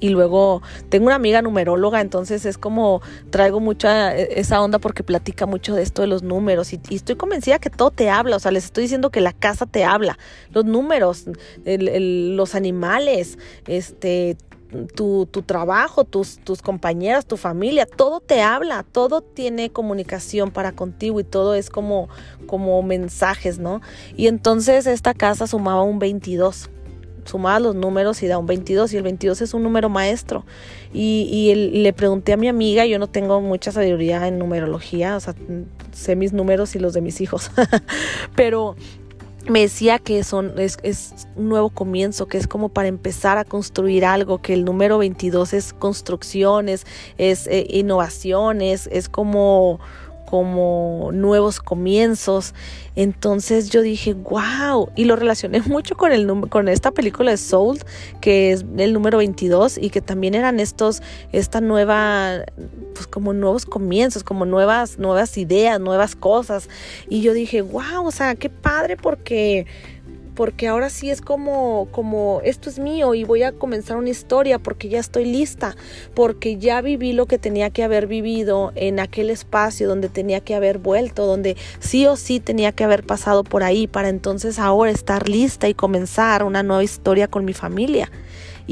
Y 0.01 0.09
luego 0.09 0.63
tengo 0.89 1.05
una 1.05 1.15
amiga 1.15 1.41
numeróloga, 1.41 2.01
entonces 2.01 2.45
es 2.45 2.57
como 2.57 3.01
traigo 3.29 3.61
mucha 3.61 4.13
e, 4.13 4.37
esa 4.37 4.61
onda 4.61 4.79
porque 4.79 5.01
platica 5.01 5.45
mucho 5.45 5.75
de 5.75 5.83
esto 5.83 6.01
de 6.01 6.09
los 6.09 6.23
números 6.23 6.73
y, 6.73 6.81
estoy 6.89 7.15
convencida 7.15 7.57
que 7.57 7.69
todo 7.69 7.91
te 7.91 8.09
habla, 8.09 8.35
o 8.35 8.39
sea, 8.39 8.51
les 8.51 8.65
estoy 8.65 8.83
diciendo 8.83 9.11
que 9.11 9.21
la 9.21 9.31
casa 9.31 9.65
te 9.65 9.85
habla, 9.85 10.17
los 10.49 10.65
números, 10.65 11.25
los 11.65 12.55
animales, 12.55 13.37
este, 13.67 14.35
tu, 14.95 15.27
tu 15.29 15.41
trabajo, 15.41 16.03
tus, 16.03 16.39
tus 16.39 16.61
compañeras, 16.61 17.25
tu 17.25 17.37
familia, 17.37 17.85
todo 17.85 18.19
te 18.19 18.41
habla, 18.41 18.83
todo 18.89 19.21
tiene 19.21 19.69
comunicación 19.69 20.51
para 20.51 20.71
contigo 20.71 21.19
y 21.19 21.23
todo 21.23 21.55
es 21.55 21.69
como, 21.69 22.09
como 22.47 22.81
mensajes, 22.81 23.59
¿no? 23.59 23.81
Y 24.15 24.27
entonces 24.27 24.87
esta 24.87 25.13
casa 25.13 25.47
sumaba 25.47 25.83
un 25.83 25.99
22 25.99 26.69
sumaba 27.25 27.59
los 27.59 27.75
números 27.75 28.21
y 28.23 28.27
da 28.27 28.37
un 28.37 28.45
22 28.45 28.93
y 28.93 28.97
el 28.97 29.03
22 29.03 29.41
es 29.41 29.53
un 29.53 29.63
número 29.63 29.89
maestro. 29.89 30.45
Y, 30.93 31.29
y 31.31 31.81
le 31.81 31.93
pregunté 31.93 32.33
a 32.33 32.37
mi 32.37 32.47
amiga, 32.47 32.85
yo 32.85 32.99
no 32.99 33.07
tengo 33.07 33.41
mucha 33.41 33.71
sabiduría 33.71 34.27
en 34.27 34.39
numerología, 34.39 35.15
o 35.15 35.19
sea, 35.19 35.35
sé 35.91 36.15
mis 36.15 36.33
números 36.33 36.75
y 36.75 36.79
los 36.79 36.93
de 36.93 37.01
mis 37.01 37.21
hijos, 37.21 37.51
pero 38.35 38.75
me 39.49 39.61
decía 39.61 39.99
que 39.99 40.23
son, 40.23 40.57
es, 40.59 40.77
es, 40.83 41.27
un 41.35 41.49
nuevo 41.49 41.69
comienzo, 41.69 42.27
que 42.27 42.37
es 42.37 42.47
como 42.47 42.69
para 42.69 42.87
empezar 42.87 43.37
a 43.37 43.45
construir 43.45 44.05
algo, 44.05 44.41
que 44.41 44.53
el 44.53 44.65
número 44.65 44.97
22 44.97 45.53
es 45.53 45.73
construcciones, 45.73 46.85
es 47.17 47.47
eh, 47.47 47.65
innovaciones, 47.69 48.87
es 48.91 49.09
como 49.09 49.79
como 50.31 51.09
nuevos 51.11 51.59
comienzos. 51.59 52.55
Entonces 52.95 53.69
yo 53.69 53.81
dije, 53.81 54.13
wow, 54.13 54.89
y 54.95 55.03
lo 55.03 55.17
relacioné 55.17 55.59
mucho 55.65 55.97
con, 55.97 56.13
el, 56.13 56.25
con 56.47 56.69
esta 56.69 56.91
película 56.91 57.31
de 57.31 57.37
Soul, 57.37 57.79
que 58.21 58.53
es 58.53 58.63
el 58.77 58.93
número 58.93 59.17
22, 59.17 59.77
y 59.77 59.89
que 59.89 59.99
también 59.99 60.33
eran 60.33 60.61
estos, 60.61 61.03
esta 61.33 61.59
nueva, 61.59 62.45
pues 62.93 63.07
como 63.07 63.33
nuevos 63.33 63.65
comienzos, 63.65 64.23
como 64.23 64.45
nuevas, 64.45 64.97
nuevas 64.97 65.37
ideas, 65.37 65.81
nuevas 65.81 66.15
cosas. 66.15 66.69
Y 67.09 67.21
yo 67.21 67.33
dije, 67.33 67.61
wow, 67.61 68.05
o 68.05 68.11
sea, 68.11 68.35
qué 68.35 68.49
padre 68.49 68.95
porque 68.95 69.65
porque 70.41 70.67
ahora 70.67 70.89
sí 70.89 71.11
es 71.11 71.21
como, 71.21 71.87
como 71.91 72.41
esto 72.43 72.67
es 72.71 72.79
mío 72.79 73.13
y 73.13 73.25
voy 73.25 73.43
a 73.43 73.51
comenzar 73.51 73.97
una 73.97 74.09
historia 74.09 74.57
porque 74.57 74.89
ya 74.89 74.99
estoy 74.99 75.25
lista, 75.25 75.75
porque 76.15 76.57
ya 76.57 76.81
viví 76.81 77.13
lo 77.13 77.27
que 77.27 77.37
tenía 77.37 77.69
que 77.69 77.83
haber 77.83 78.07
vivido 78.07 78.71
en 78.73 78.99
aquel 78.99 79.29
espacio 79.29 79.87
donde 79.87 80.09
tenía 80.09 80.39
que 80.39 80.55
haber 80.55 80.79
vuelto, 80.79 81.27
donde 81.27 81.57
sí 81.79 82.07
o 82.07 82.15
sí 82.15 82.39
tenía 82.39 82.71
que 82.71 82.83
haber 82.83 83.03
pasado 83.05 83.43
por 83.43 83.61
ahí 83.61 83.85
para 83.85 84.09
entonces 84.09 84.57
ahora 84.57 84.89
estar 84.89 85.29
lista 85.29 85.69
y 85.69 85.75
comenzar 85.75 86.43
una 86.43 86.63
nueva 86.63 86.83
historia 86.83 87.27
con 87.27 87.45
mi 87.45 87.53
familia. 87.53 88.09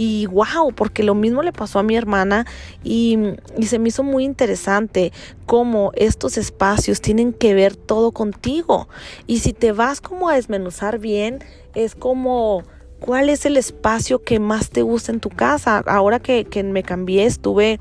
Y 0.02 0.28
wow, 0.28 0.72
porque 0.74 1.04
lo 1.04 1.14
mismo 1.14 1.44
le 1.44 1.52
pasó 1.52 1.78
a 1.78 1.84
mi 1.84 1.98
hermana 1.98 2.46
y, 2.86 3.18
se 3.62 3.80
me 3.80 3.90
hizo 3.90 4.02
muy 4.02 4.24
interesante 4.24 5.12
cómo 5.46 5.92
estos 5.94 6.38
espacios 6.38 7.02
tienen 7.02 7.34
que 7.34 7.54
ver 7.54 7.76
todo 7.76 8.14
contigo. 8.14 8.88
Y 9.28 9.40
si 9.40 9.52
te 9.52 9.74
vas 9.74 10.00
como 10.00 10.30
a 10.30 10.36
desmenuzar 10.36 11.00
bien, 11.00 11.40
es 11.76 11.96
como... 11.96 12.64
¿Cuál 13.02 13.30
es 13.30 13.46
el 13.46 13.56
espacio 13.56 14.24
que 14.24 14.40
más 14.40 14.72
te 14.72 14.82
gusta 14.82 15.14
en 15.14 15.22
tu 15.22 15.30
casa? 15.30 15.78
Ahora 15.88 16.20
que, 16.20 16.44
que 16.44 16.64
me 16.64 16.84
cambié, 16.84 17.26
estuve 17.26 17.80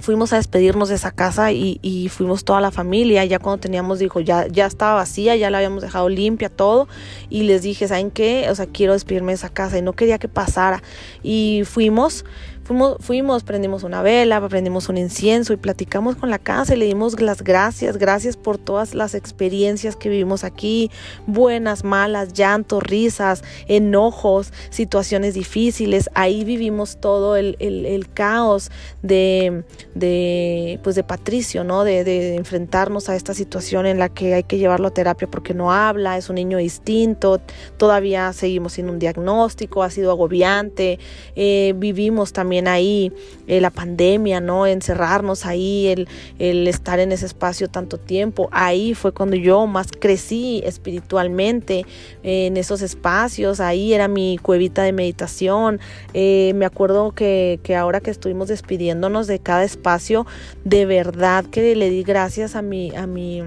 fuimos 0.00 0.32
a 0.32 0.36
despedirnos 0.36 0.88
de 0.88 0.94
esa 0.94 1.10
casa 1.10 1.52
y, 1.52 2.08
fuimos 2.10 2.44
toda 2.44 2.60
la 2.60 2.70
familia. 2.70 3.24
Ya 3.24 3.38
cuando 3.38 3.60
teníamos, 3.60 3.98
dijo, 3.98 4.20
ya, 4.20 4.46
ya 4.48 4.66
estaba 4.66 4.94
vacía, 4.94 5.36
ya 5.36 5.50
la 5.50 5.58
habíamos 5.58 5.82
dejado 5.82 6.08
limpia, 6.08 6.48
todo. 6.48 6.88
Y 7.28 7.42
les 7.44 7.62
dije, 7.62 7.88
¿saben 7.88 8.10
qué? 8.10 8.46
O 8.50 8.54
sea, 8.54 8.66
quiero 8.66 8.92
despedirme 8.92 9.32
de 9.32 9.36
esa 9.36 9.48
casa 9.48 9.78
y 9.78 9.82
no 9.82 9.92
quería 9.94 10.18
que 10.18 10.28
pasara. 10.28 10.82
Y 11.22 11.62
fuimos 11.64 12.24
Fuimos, 12.66 12.96
fuimos, 12.98 13.44
prendimos 13.44 13.84
una 13.84 14.02
vela, 14.02 14.44
prendimos 14.48 14.88
un 14.88 14.98
incienso 14.98 15.52
y 15.52 15.56
platicamos 15.56 16.16
con 16.16 16.30
la 16.30 16.40
casa 16.40 16.74
y 16.74 16.78
le 16.78 16.86
dimos 16.86 17.20
las 17.20 17.44
gracias, 17.44 17.96
gracias 17.96 18.36
por 18.36 18.58
todas 18.58 18.92
las 18.92 19.14
experiencias 19.14 19.94
que 19.94 20.08
vivimos 20.08 20.42
aquí, 20.42 20.90
buenas, 21.28 21.84
malas, 21.84 22.32
llantos, 22.32 22.82
risas, 22.82 23.44
enojos, 23.68 24.52
situaciones 24.70 25.34
difíciles. 25.34 26.10
Ahí 26.14 26.42
vivimos 26.42 26.96
todo 27.00 27.36
el, 27.36 28.08
caos 28.14 28.72
de, 29.00 29.62
de, 29.94 30.80
pues 30.82 30.96
de 30.96 31.04
Patricio, 31.04 31.62
¿no? 31.62 31.84
De, 31.84 32.02
de, 32.02 32.34
enfrentarnos 32.34 33.08
a 33.08 33.14
esta 33.14 33.32
situación 33.32 33.86
en 33.86 34.00
la 34.00 34.08
que 34.08 34.34
hay 34.34 34.42
que 34.42 34.58
llevarlo 34.58 34.88
a 34.88 34.90
terapia 34.90 35.28
porque 35.30 35.54
no 35.54 35.72
habla, 35.72 36.18
es 36.18 36.28
un 36.30 36.34
niño 36.34 36.58
distinto, 36.58 37.40
todavía 37.76 38.32
seguimos 38.32 38.72
sin 38.72 38.90
un 38.90 38.98
diagnóstico, 38.98 39.84
ha 39.84 39.90
sido 39.90 40.10
agobiante, 40.10 40.98
eh, 41.36 41.72
vivimos 41.76 42.32
también 42.32 42.55
ahí 42.64 43.12
eh, 43.46 43.60
la 43.60 43.70
pandemia, 43.70 44.40
¿no? 44.40 44.66
Encerrarnos 44.66 45.46
ahí, 45.46 45.88
el, 45.88 46.08
el 46.38 46.66
estar 46.68 46.98
en 46.98 47.12
ese 47.12 47.26
espacio 47.26 47.68
tanto 47.68 47.98
tiempo. 47.98 48.48
Ahí 48.52 48.94
fue 48.94 49.12
cuando 49.12 49.36
yo 49.36 49.66
más 49.66 49.88
crecí 49.92 50.62
espiritualmente 50.64 51.84
en 52.22 52.56
esos 52.56 52.82
espacios. 52.82 53.60
Ahí 53.60 53.92
era 53.92 54.08
mi 54.08 54.38
cuevita 54.42 54.82
de 54.82 54.92
meditación. 54.92 55.80
Eh, 56.14 56.52
me 56.54 56.66
acuerdo 56.66 57.12
que, 57.12 57.60
que 57.62 57.76
ahora 57.76 58.00
que 58.00 58.10
estuvimos 58.10 58.48
despidiéndonos 58.48 59.26
de 59.26 59.38
cada 59.38 59.64
espacio, 59.64 60.26
de 60.64 60.86
verdad 60.86 61.44
que 61.44 61.76
le 61.76 61.90
di 61.90 62.02
gracias 62.02 62.56
a 62.56 62.62
mi, 62.62 62.94
a 62.96 63.06
mi 63.06 63.42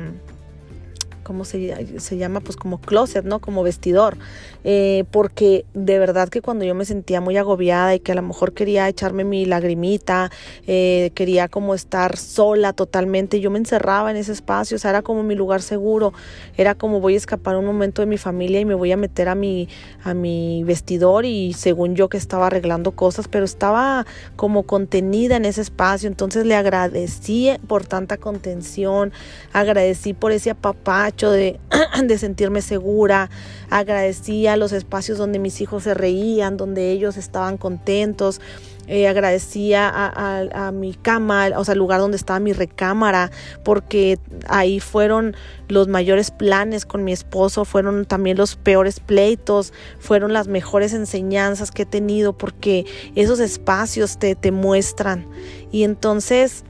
¿cómo 1.29 1.45
se, 1.45 1.99
se, 1.99 2.17
llama? 2.17 2.39
Pues 2.39 2.57
como 2.57 2.81
closet, 2.81 3.23
¿no? 3.23 3.37
Como 3.37 3.61
vestidor. 3.61 4.17
Eh, 4.63 5.03
porque 5.11 5.63
de 5.75 5.99
verdad 5.99 6.27
que 6.27 6.41
cuando 6.41 6.65
yo 6.65 6.73
me 6.73 6.85
sentía 6.85 7.21
muy 7.21 7.37
agobiada 7.37 7.93
y 7.93 7.99
que 7.99 8.13
a 8.13 8.15
lo 8.15 8.23
mejor 8.23 8.53
quería 8.53 8.89
echarme 8.89 9.23
mi 9.23 9.45
lagrimita, 9.45 10.31
eh, 10.65 11.11
quería 11.13 11.47
como 11.47 11.75
estar 11.75 12.17
sola 12.17 12.73
totalmente, 12.73 13.39
yo 13.41 13.51
me 13.51 13.59
encerraba 13.59 14.09
en 14.09 14.17
ese 14.17 14.31
espacio, 14.31 14.77
o 14.77 14.79
sea, 14.79 14.89
era 14.89 15.03
como 15.03 15.21
mi 15.21 15.35
lugar 15.35 15.61
seguro, 15.61 16.13
era 16.57 16.73
como 16.73 16.99
voy 16.99 17.13
a 17.13 17.17
escapar 17.17 17.55
un 17.57 17.65
momento 17.65 18.01
de 18.01 18.07
mi 18.07 18.17
familia 18.17 18.59
y 18.59 18.65
me 18.65 18.73
voy 18.73 18.91
a 18.91 18.97
meter 18.97 19.29
a 19.29 19.35
mi, 19.35 19.69
a 20.03 20.15
mi 20.15 20.63
vestidor 20.63 21.25
y 21.25 21.53
según 21.53 21.95
yo 21.95 22.09
que 22.09 22.17
estaba 22.17 22.47
arreglando 22.47 22.93
cosas, 22.93 23.27
pero 23.27 23.45
estaba 23.45 24.07
como 24.35 24.63
contenida 24.63 25.35
en 25.35 25.45
ese 25.45 25.61
espacio, 25.61 26.07
entonces 26.07 26.47
le 26.47 26.55
agradecí 26.55 27.51
por 27.67 27.85
tanta 27.85 28.17
contención, 28.17 29.13
agradecí 29.53 30.15
por 30.15 30.31
ese 30.31 30.49
apapacho 30.49 31.18
de, 31.27 32.17
sentirme 32.17 32.61
segura, 32.61 33.29
agradecí 33.69 34.47
a 34.47 34.55
los 34.55 34.71
espacios 34.71 35.17
donde 35.17 35.37
mis 35.37 35.59
hijos 35.59 35.83
se 35.83 35.93
reían, 35.93 36.55
donde 36.55 36.91
ellos 36.91 37.17
estaban 37.17 37.57
contentos, 37.57 38.39
eh, 38.87 39.07
agradecía 39.07 39.91
a, 39.93 40.71
mi 40.71 40.93
cama, 40.93 41.49
o 41.57 41.65
sea, 41.65 41.73
el 41.73 41.79
lugar 41.79 41.99
donde 41.99 42.15
estaba 42.15 42.39
mi 42.39 42.53
recámara, 42.53 43.31
porque 43.63 44.17
ahí 44.47 44.79
fueron 44.79 45.35
los 45.67 45.89
mayores 45.89 46.31
planes 46.31 46.85
con 46.85 47.03
mi 47.03 47.11
esposo, 47.11 47.65
fueron 47.65 48.05
también 48.05 48.37
los 48.37 48.55
peores 48.55 49.01
pleitos, 49.01 49.73
fueron 49.99 50.31
las 50.31 50.47
mejores 50.47 50.93
enseñanzas 50.93 51.69
que 51.69 51.83
he 51.83 51.85
tenido, 51.85 52.37
porque 52.37 52.85
esos 53.15 53.39
espacios 53.39 54.17
te, 54.17 54.35
te 54.35 54.51
muestran. 54.51 55.27
Y 55.71 55.83
entonces 55.83 56.63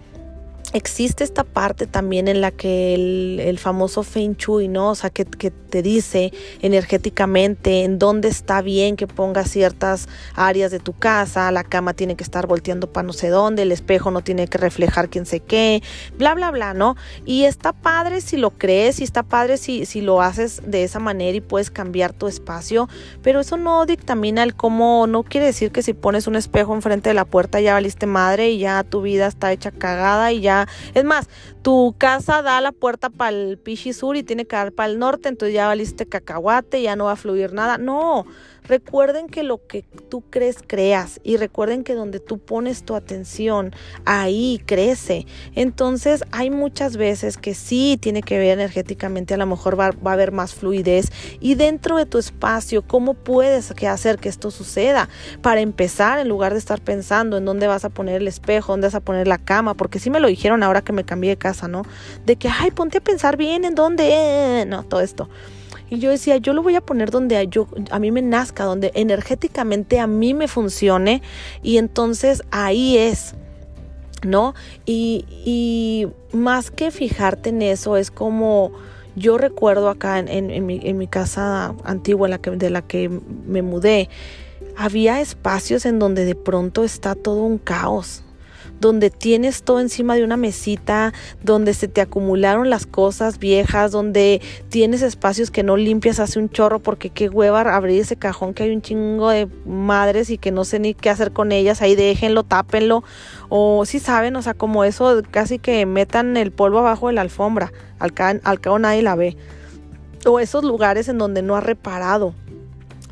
existe 0.73 1.23
esta 1.23 1.43
parte 1.43 1.87
también 1.87 2.27
en 2.27 2.41
la 2.41 2.51
que 2.51 2.93
el, 2.93 3.59
famoso 3.59 4.03
Feng 4.03 4.35
Shui, 4.35 4.67
¿no? 4.67 4.91
O 4.91 4.95
sea, 4.95 5.09
que, 5.09 5.25
te 5.25 5.81
dice 5.81 6.31
energéticamente 6.61 7.83
en 7.83 7.99
dónde 7.99 8.27
está 8.27 8.61
bien 8.61 8.95
que 8.95 9.05
pongas 9.05 9.51
ciertas 9.51 10.07
áreas 10.33 10.71
de 10.71 10.79
tu 10.79 10.93
casa, 10.93 11.51
la 11.51 11.63
cama 11.63 11.93
tiene 11.93 12.15
que 12.15 12.23
estar 12.23 12.47
volteando 12.47 12.91
para 12.91 13.05
no 13.05 13.13
sé 13.13 13.29
dónde, 13.29 13.63
el 13.63 13.71
espejo 13.71 14.09
no 14.09 14.21
tiene 14.21 14.47
que 14.47 14.57
reflejar 14.57 15.09
quién 15.09 15.25
sé 15.25 15.41
qué, 15.41 15.83
bla, 16.17 16.33
bla, 16.33 16.51
bla, 16.51 16.73
¿no? 16.73 16.95
Y 17.25 17.43
está 17.43 17.73
padre 17.73 18.21
si 18.21 18.37
lo 18.37 18.51
crees 18.51 18.99
y 18.99 19.03
está 19.03 19.23
padre 19.23 19.57
si, 19.57 19.85
si 19.85 20.01
lo 20.01 20.21
haces 20.21 20.61
de 20.65 20.83
esa 20.83 20.99
manera 20.99 21.37
y 21.37 21.41
puedes 21.41 21.69
cambiar 21.69 22.13
tu 22.13 22.27
espacio, 22.27 22.89
pero 23.21 23.41
eso 23.41 23.57
no 23.57 23.85
dictamina 23.85 24.43
el 24.43 24.55
cómo, 24.55 25.05
no 25.07 25.23
quiere 25.23 25.47
decir 25.47 25.71
que 25.71 25.83
si 25.83 25.93
pones 25.93 26.27
un 26.27 26.35
espejo 26.35 26.73
enfrente 26.73 27.09
de 27.09 27.13
la 27.15 27.25
puerta 27.25 27.59
ya 27.59 27.73
valiste 27.73 28.05
madre 28.05 28.49
y 28.51 28.59
ya 28.59 28.83
tu 28.83 29.01
vida 29.01 29.27
está 29.27 29.51
hecha 29.51 29.71
cagada 29.71 30.31
y 30.31 30.41
ya 30.41 30.58
es 30.93 31.03
más, 31.03 31.29
tu 31.61 31.95
casa 31.97 32.41
da 32.41 32.61
la 32.61 32.71
puerta 32.71 33.09
para 33.09 33.35
el 33.35 33.57
Pichi 33.57 33.93
Sur 33.93 34.15
y 34.15 34.23
tiene 34.23 34.45
que 34.45 34.55
dar 34.55 34.71
para 34.71 34.89
el 34.91 34.99
norte, 34.99 35.29
entonces 35.29 35.53
ya 35.53 35.67
valiste 35.67 36.05
cacahuate, 36.05 36.81
ya 36.81 36.95
no 36.95 37.05
va 37.05 37.13
a 37.13 37.15
fluir 37.15 37.53
nada. 37.53 37.77
No, 37.77 38.25
recuerden 38.69 39.27
que 39.27 39.43
lo 39.43 39.65
que 39.67 39.83
tú 40.09 40.23
crees, 40.29 40.59
creas. 40.65 41.19
Y 41.23 41.35
recuerden 41.35 41.83
que 41.83 41.95
donde 41.95 42.19
tú 42.19 42.37
pones 42.37 42.83
tu 42.83 42.95
atención, 42.95 43.73
ahí 44.05 44.61
crece. 44.65 45.25
Entonces 45.55 46.23
hay 46.31 46.49
muchas 46.49 46.95
veces 46.95 47.37
que 47.37 47.53
sí 47.53 47.97
tiene 47.99 48.21
que 48.21 48.37
ver 48.37 48.51
energéticamente, 48.51 49.33
a 49.33 49.37
lo 49.37 49.45
mejor 49.45 49.77
va, 49.77 49.91
va 49.91 50.11
a 50.11 50.13
haber 50.13 50.31
más 50.31 50.53
fluidez. 50.53 51.11
Y 51.41 51.55
dentro 51.55 51.97
de 51.97 52.05
tu 52.05 52.17
espacio, 52.17 52.83
¿cómo 52.83 53.15
puedes 53.15 53.71
hacer 53.71 54.19
que 54.19 54.29
esto 54.29 54.51
suceda? 54.51 55.09
Para 55.41 55.59
empezar, 55.59 56.19
en 56.19 56.29
lugar 56.29 56.53
de 56.53 56.59
estar 56.59 56.79
pensando 56.79 57.37
en 57.37 57.45
dónde 57.45 57.67
vas 57.67 57.83
a 57.83 57.89
poner 57.89 58.21
el 58.21 58.27
espejo, 58.27 58.71
dónde 58.71 58.87
vas 58.87 58.95
a 58.95 59.01
poner 59.01 59.27
la 59.27 59.39
cama, 59.39 59.73
porque 59.73 59.99
sí 59.99 60.09
me 60.09 60.19
lo 60.19 60.27
dijeron 60.27 60.63
ahora 60.63 60.81
que 60.81 60.93
me 60.93 61.03
cambié 61.03 61.31
de 61.31 61.37
casa 61.37 61.67
¿no? 61.67 61.83
De 62.25 62.35
que, 62.35 62.47
ay, 62.47 62.71
ponte 62.71 62.99
a 62.99 63.01
pensar 63.01 63.35
bien 63.35 63.65
en 63.65 63.75
dónde, 63.75 64.65
no, 64.67 64.83
todo 64.83 65.01
esto. 65.01 65.27
Y 65.89 65.99
yo 65.99 66.11
decía, 66.11 66.37
yo 66.37 66.53
lo 66.53 66.61
voy 66.61 66.75
a 66.75 66.81
poner 66.81 67.11
donde 67.11 67.49
a 67.89 67.99
mí 67.99 68.11
me 68.11 68.21
nazca, 68.21 68.63
donde 68.63 68.91
energéticamente 68.93 69.99
a 69.99 70.07
mí 70.07 70.33
me 70.33 70.47
funcione 70.47 71.21
y 71.63 71.77
entonces 71.77 72.43
ahí 72.51 72.97
es, 72.97 73.35
¿no? 74.23 74.53
Y, 74.85 75.25
y 75.45 76.07
más 76.31 76.71
que 76.71 76.91
fijarte 76.91 77.49
en 77.49 77.61
eso, 77.61 77.97
es 77.97 78.11
como 78.11 78.71
yo 79.15 79.37
recuerdo 79.37 79.89
acá 79.89 80.19
en, 80.19 80.27
en, 80.29 80.65
mi, 80.65 80.79
en 80.83 80.97
mi, 80.97 81.07
casa 81.07 81.73
antigua 81.83 82.27
en 82.27 82.31
la 82.31 82.37
que, 82.37 82.51
de 82.51 82.69
la 82.69 82.81
que 82.81 83.09
me 83.09 83.61
mudé, 83.61 84.09
había 84.77 85.19
espacios 85.19 85.85
en 85.85 85.99
donde 85.99 86.25
de 86.25 86.35
pronto 86.35 86.83
está 86.83 87.15
todo 87.15 87.41
un 87.41 87.57
caos 87.57 88.23
donde 88.79 89.09
tienes 89.09 89.63
todo 89.63 89.79
encima 89.79 90.15
de 90.15 90.23
una 90.23 90.37
mesita, 90.37 91.13
donde 91.43 91.73
se 91.73 91.87
te 91.87 92.01
acumularon 92.01 92.69
las 92.69 92.85
cosas 92.85 93.39
viejas, 93.39 93.91
donde 93.91 94.41
tienes 94.69 95.01
espacios 95.01 95.51
que 95.51 95.63
no 95.63 95.77
limpias 95.77 96.19
hace 96.19 96.39
un 96.39 96.49
chorro 96.49 96.79
porque 96.79 97.09
qué 97.09 97.29
hueva 97.29 97.61
abrir 97.61 97.99
ese 97.99 98.15
cajón 98.15 98.53
que 98.53 98.63
hay 98.63 98.71
un 98.71 98.81
chingo 98.81 99.29
de 99.29 99.47
madres 99.65 100.29
y 100.29 100.37
que 100.37 100.51
no 100.51 100.63
sé 100.63 100.79
ni 100.79 100.93
qué 100.93 101.09
hacer 101.09 101.31
con 101.31 101.51
ellas, 101.51 101.81
ahí 101.81 101.95
déjenlo, 101.95 102.43
tápenlo, 102.43 103.03
o 103.49 103.85
si 103.85 103.99
saben, 103.99 104.35
o 104.35 104.41
sea, 104.41 104.53
como 104.53 104.83
eso 104.83 105.21
casi 105.29 105.59
que 105.59 105.85
metan 105.85 106.37
el 106.37 106.51
polvo 106.51 106.79
abajo 106.79 107.07
de 107.07 107.13
la 107.13 107.21
alfombra, 107.21 107.71
al, 107.99 108.13
al 108.43 108.59
cabo 108.61 108.79
nadie 108.79 109.01
la 109.01 109.15
ve, 109.15 109.35
o 110.25 110.39
esos 110.39 110.63
lugares 110.63 111.07
en 111.07 111.17
donde 111.17 111.41
no 111.41 111.55
has 111.55 111.63
reparado. 111.63 112.33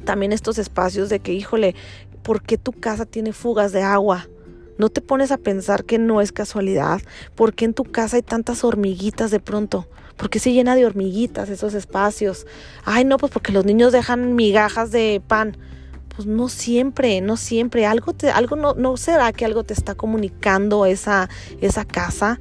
También 0.05 0.31
estos 0.31 0.57
espacios 0.57 1.09
de 1.09 1.19
que, 1.19 1.33
híjole, 1.33 1.75
¿por 2.23 2.41
qué 2.41 2.57
tu 2.57 2.71
casa 2.71 3.05
tiene 3.05 3.33
fugas 3.33 3.73
de 3.73 3.83
agua? 3.83 4.27
No 4.77 4.89
te 4.89 5.01
pones 5.01 5.31
a 5.31 5.37
pensar 5.37 5.83
que 5.85 5.97
no 5.97 6.21
es 6.21 6.31
casualidad. 6.31 7.01
¿Por 7.35 7.53
qué 7.53 7.65
en 7.65 7.73
tu 7.73 7.83
casa 7.83 8.17
hay 8.17 8.21
tantas 8.21 8.63
hormiguitas 8.63 9.31
de 9.31 9.39
pronto? 9.39 9.87
¿Por 10.17 10.29
qué 10.29 10.39
se 10.39 10.51
llena 10.51 10.75
de 10.75 10.85
hormiguitas 10.85 11.49
esos 11.49 11.73
espacios? 11.73 12.45
Ay, 12.85 13.05
no, 13.05 13.17
pues 13.17 13.31
porque 13.31 13.51
los 13.51 13.65
niños 13.65 13.91
dejan 13.91 14.35
migajas 14.35 14.91
de 14.91 15.21
pan. 15.25 15.57
Pues 16.15 16.27
no 16.27 16.49
siempre, 16.49 17.21
no 17.21 17.37
siempre. 17.37 17.85
Algo 17.85 18.13
te, 18.13 18.31
algo 18.31 18.55
no, 18.55 18.73
no 18.73 18.97
será 18.97 19.31
que 19.31 19.45
algo 19.45 19.63
te 19.63 19.73
está 19.73 19.95
comunicando 19.95 20.85
esa, 20.85 21.29
esa 21.61 21.85
casa. 21.85 22.39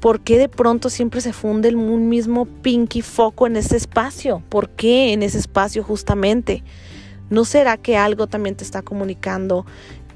¿Por 0.00 0.20
qué 0.20 0.38
de 0.38 0.48
pronto 0.48 0.88
siempre 0.88 1.20
se 1.20 1.32
funde 1.32 1.74
un 1.74 2.08
mismo 2.08 2.46
pinky 2.46 3.02
foco 3.02 3.46
en 3.46 3.56
ese 3.56 3.76
espacio? 3.76 4.42
¿Por 4.48 4.70
qué 4.70 5.12
en 5.12 5.22
ese 5.22 5.38
espacio 5.38 5.82
justamente? 5.82 6.64
¿No 7.28 7.44
será 7.44 7.76
que 7.76 7.96
algo 7.96 8.26
también 8.26 8.56
te 8.56 8.64
está 8.64 8.82
comunicando 8.82 9.66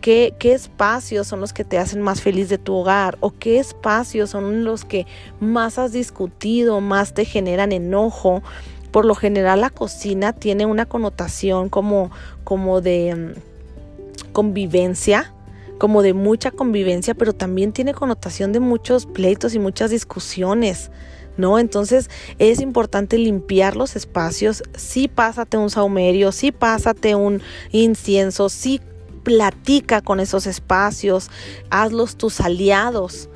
¿Qué, 0.04 0.34
espacios 0.42 1.26
son 1.26 1.40
los 1.40 1.54
que 1.54 1.64
te 1.64 1.78
hacen 1.78 2.02
más 2.02 2.20
feliz 2.20 2.50
de 2.50 2.58
tu 2.58 2.74
hogar? 2.74 3.16
¿O 3.20 3.30
qué 3.30 3.58
espacios 3.58 4.28
son 4.28 4.62
los 4.62 4.84
que 4.84 5.06
más 5.40 5.78
has 5.78 5.92
discutido, 5.92 6.82
más 6.82 7.14
te 7.14 7.24
generan 7.24 7.72
enojo? 7.72 8.42
Por 8.90 9.06
lo 9.06 9.14
general 9.14 9.62
la 9.62 9.70
cocina 9.70 10.34
tiene 10.34 10.66
una 10.66 10.84
connotación 10.84 11.70
como, 11.70 12.10
como 12.44 12.82
de 12.82 13.14
mm, 13.14 14.32
convivencia, 14.34 15.32
como 15.78 16.02
de 16.02 16.12
mucha 16.12 16.50
convivencia, 16.50 17.14
pero 17.14 17.32
también 17.32 17.72
tiene 17.72 17.94
connotación 17.94 18.52
de 18.52 18.60
muchos 18.60 19.06
pleitos 19.06 19.54
y 19.54 19.58
muchas 19.58 19.90
discusiones. 19.90 20.90
¿no? 21.38 21.58
Entonces 21.58 22.10
es 22.38 22.60
importante 22.60 23.16
limpiar 23.16 23.74
los 23.74 23.96
espacios, 23.96 24.64
sí 24.76 25.08
pásate 25.08 25.56
un 25.56 25.70
saumerio, 25.70 26.30
sí 26.30 26.52
pásate 26.52 27.14
un 27.14 27.40
incienso, 27.72 28.50
sí 28.50 28.82
platica 29.24 30.00
con 30.02 30.20
esos 30.20 30.46
espacios, 30.46 31.30
hazlos 31.70 32.16
tus 32.16 32.40
aliados, 32.40 33.28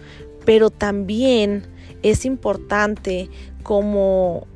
pero 0.45 0.71
también 0.71 1.67
es 2.03 2.25
importante 2.25 3.29
como 3.63 4.47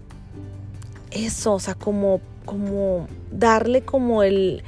eso, 1.11 1.55
o 1.55 1.61
sea, 1.61 1.75
como, 1.75 2.21
como 2.45 3.09
darle 3.31 3.83
como 3.83 4.23
el, 4.23 4.63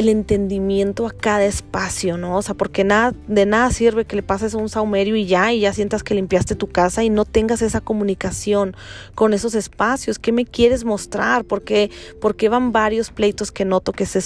el 0.00 0.08
entendimiento 0.08 1.06
a 1.06 1.12
cada 1.12 1.44
espacio, 1.44 2.16
¿no? 2.16 2.36
O 2.36 2.42
sea, 2.42 2.54
porque 2.54 2.84
nada, 2.84 3.14
de 3.28 3.46
nada 3.46 3.70
sirve 3.70 4.04
que 4.04 4.16
le 4.16 4.22
pases 4.22 4.54
un 4.54 4.68
saumerio 4.68 5.14
y 5.14 5.26
ya, 5.26 5.52
y 5.52 5.60
ya 5.60 5.72
sientas 5.72 6.02
que 6.02 6.14
limpiaste 6.14 6.54
tu 6.54 6.66
casa 6.66 7.04
y 7.04 7.10
no 7.10 7.24
tengas 7.24 7.62
esa 7.62 7.80
comunicación 7.80 8.74
con 9.14 9.34
esos 9.34 9.54
espacios. 9.54 10.18
¿Qué 10.18 10.32
me 10.32 10.44
quieres 10.46 10.84
mostrar? 10.84 11.44
¿Por 11.44 11.62
qué, 11.62 11.90
van 12.50 12.72
varios 12.72 13.10
pleitos 13.10 13.52
que 13.52 13.64
noto 13.64 13.92
que, 13.92 14.06
se 14.06 14.20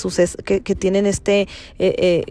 que, 0.45 0.61
que 0.61 0.75
tienen 0.75 1.07
este... 1.07 1.43
Eh, 1.79 1.95
eh, 1.99 2.25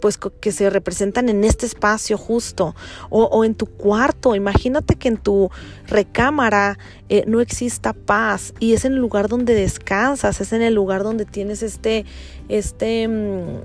pues 0.00 0.18
que 0.18 0.50
se 0.50 0.70
representan 0.70 1.28
en 1.28 1.44
este 1.44 1.66
espacio 1.66 2.16
justo 2.18 2.74
o, 3.10 3.44
en 3.44 3.54
tu 3.54 3.66
cuarto. 3.66 4.34
Imagínate 4.34 4.96
que 4.96 5.08
en 5.08 5.18
tu 5.18 5.50
recámara 5.86 6.78
eh, 7.08 7.24
no 7.26 7.40
exista 7.40 7.92
paz 7.92 8.54
y 8.58 8.72
es 8.72 8.84
en 8.84 8.94
el 8.94 8.98
lugar 8.98 9.28
donde 9.28 9.54
descansas, 9.54 10.40
es 10.40 10.52
en 10.52 10.62
el 10.62 10.74
lugar 10.74 11.02
donde 11.02 11.24
tienes 11.24 11.62
este, 11.62 12.04
este 12.50 13.08
mm, 13.08 13.62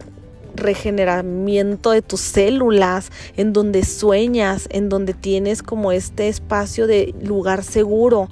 regeneramiento 0.56 1.92
de 1.92 2.02
tus 2.02 2.22
células, 2.22 3.12
en 3.36 3.54
donde 3.54 3.84
sueñas, 3.84 4.68
en 4.72 4.90
donde 4.90 5.14
tienes 5.14 5.62
como 5.62 5.92
este 5.92 6.28
espacio 6.28 6.88
de 6.88 7.14
lugar 7.22 7.64
seguro 7.64 8.30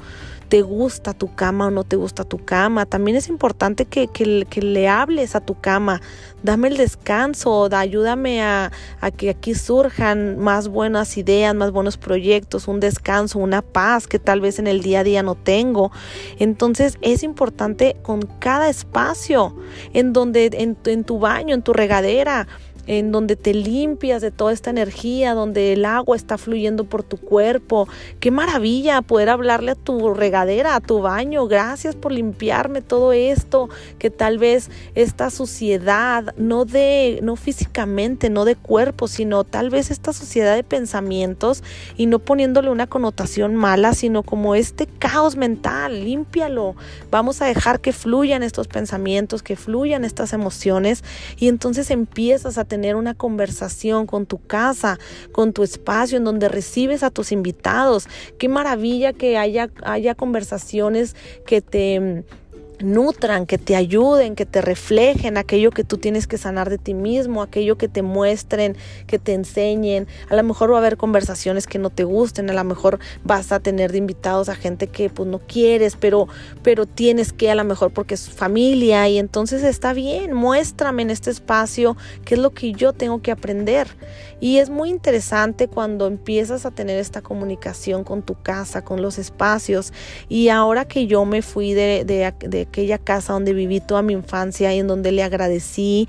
te 0.53 0.61
gusta 0.61 1.15
tu 1.15 1.33
cama 1.33 1.65
o 1.65 1.71
no 1.71 1.83
te 1.83 1.95
gusta 1.95 2.25
tu 2.25 2.37
cama. 2.37 2.85
También 2.85 3.17
es 3.17 3.27
importante 3.27 3.85
que, 3.85 4.07
que, 4.07 4.61
le 4.61 4.87
hables 4.87 5.35
a 5.35 5.39
tu 5.39 5.59
cama. 5.59 5.99
Dame 6.43 6.67
el 6.67 6.77
descanso, 6.77 7.69
da, 7.69 7.79
ayúdame 7.79 8.43
a, 8.43 8.71
a, 9.01 9.09
que 9.09 9.31
aquí 9.31 9.55
surjan 9.55 10.37
más 10.37 10.67
buenas 10.67 11.17
ideas, 11.17 11.55
más 11.55 11.71
buenos 11.71 11.97
proyectos, 11.97 12.67
un 12.67 12.79
descanso, 12.79 13.39
una 13.39 13.63
paz 13.63 14.05
que 14.05 14.19
tal 14.19 14.41
vez 14.41 14.59
en 14.59 14.67
el 14.67 14.83
día 14.83 14.99
a 14.99 15.03
día 15.03 15.23
no 15.23 15.33
tengo. 15.33 15.91
Entonces 16.37 16.99
es 17.01 17.23
importante 17.23 17.97
con 18.03 18.21
cada 18.21 18.69
espacio, 18.69 19.55
en 19.93 20.13
donde, 20.13 20.51
en, 20.53 20.77
en 20.85 21.03
tu 21.03 21.17
baño, 21.17 21.55
en 21.55 21.63
tu 21.63 21.73
regadera, 21.73 22.47
en 22.87 23.11
donde 23.11 23.35
te 23.35 23.53
limpias 23.53 24.21
de 24.21 24.31
toda 24.31 24.51
esta 24.51 24.69
energía, 24.69 25.33
donde 25.33 25.73
el 25.73 25.85
agua 25.85 26.15
está 26.15 26.37
fluyendo 26.37 26.83
por 26.83 27.03
tu 27.03 27.17
cuerpo. 27.17 27.87
Qué 28.19 28.31
maravilla 28.31 29.01
poder 29.01 29.29
hablarle 29.29 29.71
a 29.71 29.75
tu 29.75 30.13
regadera, 30.13 30.75
a 30.75 30.81
tu 30.81 30.99
baño. 30.99 31.47
Gracias 31.47 31.95
por 31.95 32.11
limpiarme 32.11 32.81
todo 32.81 33.13
esto, 33.13 33.69
que 33.99 34.09
tal 34.09 34.37
vez 34.37 34.69
esta 34.95 35.29
suciedad, 35.29 36.33
no 36.37 36.65
de, 36.65 37.19
no 37.23 37.35
físicamente, 37.35 38.29
no 38.29 38.45
de 38.45 38.55
cuerpo, 38.55 39.07
sino 39.07 39.43
tal 39.43 39.69
vez 39.69 39.91
esta 39.91 40.13
suciedad 40.13 40.55
de 40.55 40.63
pensamientos 40.63 41.63
y 41.97 42.05
no 42.07 42.19
poniéndole 42.19 42.69
una 42.69 42.87
connotación 42.87 43.55
mala, 43.55 43.93
sino 43.93 44.23
como 44.23 44.55
este 44.55 44.87
caos 44.87 45.35
mental, 45.35 46.03
límpialo. 46.03 46.75
Vamos 47.11 47.41
a 47.41 47.45
dejar 47.45 47.79
que 47.79 47.93
fluyan 47.93 48.43
estos 48.43 48.67
pensamientos, 48.67 49.43
que 49.43 49.55
fluyan 49.55 50.03
estas 50.03 50.33
emociones 50.33 51.03
y 51.37 51.47
entonces 51.47 51.91
empiezas 51.91 52.57
a 52.57 52.65
tener 52.73 52.95
una 52.95 53.13
conversación 53.13 54.07
con 54.07 54.25
tu 54.25 54.39
casa, 54.39 54.97
con 55.31 55.53
tu 55.53 55.61
espacio 55.61 56.17
en 56.17 56.23
donde 56.23 56.49
recibes 56.49 57.03
a 57.03 57.11
tus 57.11 57.31
invitados. 57.31 58.07
Qué 58.39 58.49
maravilla 58.49 59.13
que 59.13 59.37
haya, 59.37 59.69
haya 59.83 60.15
conversaciones 60.15 61.15
que 61.45 61.61
te 61.61 62.23
nutran, 62.83 63.45
que 63.45 63.57
te 63.57 63.75
ayuden, 63.75 64.35
que 64.35 64.45
te 64.45 64.61
reflejen 64.61 65.37
aquello 65.37 65.71
que 65.71 65.83
tú 65.83 65.97
tienes 65.97 66.27
que 66.27 66.37
sanar 66.37 66.69
de 66.69 66.77
ti 66.77 66.93
mismo, 66.93 67.41
aquello 67.41 67.77
que 67.77 67.87
te 67.87 68.01
muestren, 68.01 68.75
que 69.07 69.19
te 69.19 69.33
enseñen. 69.33 70.07
A 70.29 70.35
lo 70.35 70.43
mejor 70.43 70.71
va 70.71 70.75
a 70.75 70.79
haber 70.79 70.97
conversaciones 70.97 71.67
que 71.67 71.79
no 71.79 71.89
te 71.89 72.03
gusten, 72.03 72.49
a 72.49 72.53
lo 72.53 72.63
mejor 72.63 72.99
vas 73.23 73.51
a 73.51 73.59
tener 73.59 73.91
de 73.91 73.97
invitados 73.97 74.49
a 74.49 74.55
gente 74.55 74.87
que 74.87 75.09
pues 75.09 75.27
no 75.27 75.39
quieres, 75.39 75.95
pero 75.95 76.27
pero 76.61 76.85
tienes 76.85 77.33
que 77.33 77.49
a 77.49 77.55
lo 77.55 77.63
mejor 77.63 77.91
porque 77.91 78.15
es 78.15 78.29
familia 78.29 79.07
y 79.09 79.17
entonces 79.17 79.63
está 79.63 79.93
bien, 79.93 80.33
muéstrame 80.33 81.01
en 81.03 81.09
este 81.09 81.31
espacio 81.31 81.97
qué 82.25 82.35
es 82.35 82.39
lo 82.39 82.51
que 82.51 82.73
yo 82.73 82.93
tengo 82.93 83.21
que 83.21 83.31
aprender. 83.31 83.87
Y 84.39 84.57
es 84.57 84.69
muy 84.69 84.89
interesante 84.89 85.69
cuando 85.69 86.05
empiezas 86.05 86.65
a 86.65 86.71
tener 86.71 86.99
esta 86.99 87.21
comunicación 87.21 88.03
con 88.03 88.23
tu 88.23 88.35
casa, 88.41 88.83
con 88.83 89.01
los 89.01 89.17
espacios. 89.17 89.93
Y 90.27 90.49
ahora 90.49 90.85
que 90.85 91.07
yo 91.07 91.23
me 91.23 91.41
fui 91.41 91.73
de, 91.73 92.03
de, 92.05 92.33
de 92.39 92.65
aquella 92.73 92.97
casa 92.97 93.33
donde 93.33 93.53
viví 93.53 93.79
toda 93.79 94.01
mi 94.01 94.13
infancia 94.13 94.73
y 94.73 94.79
en 94.79 94.87
donde 94.87 95.11
le 95.11 95.21
agradecí 95.21 96.07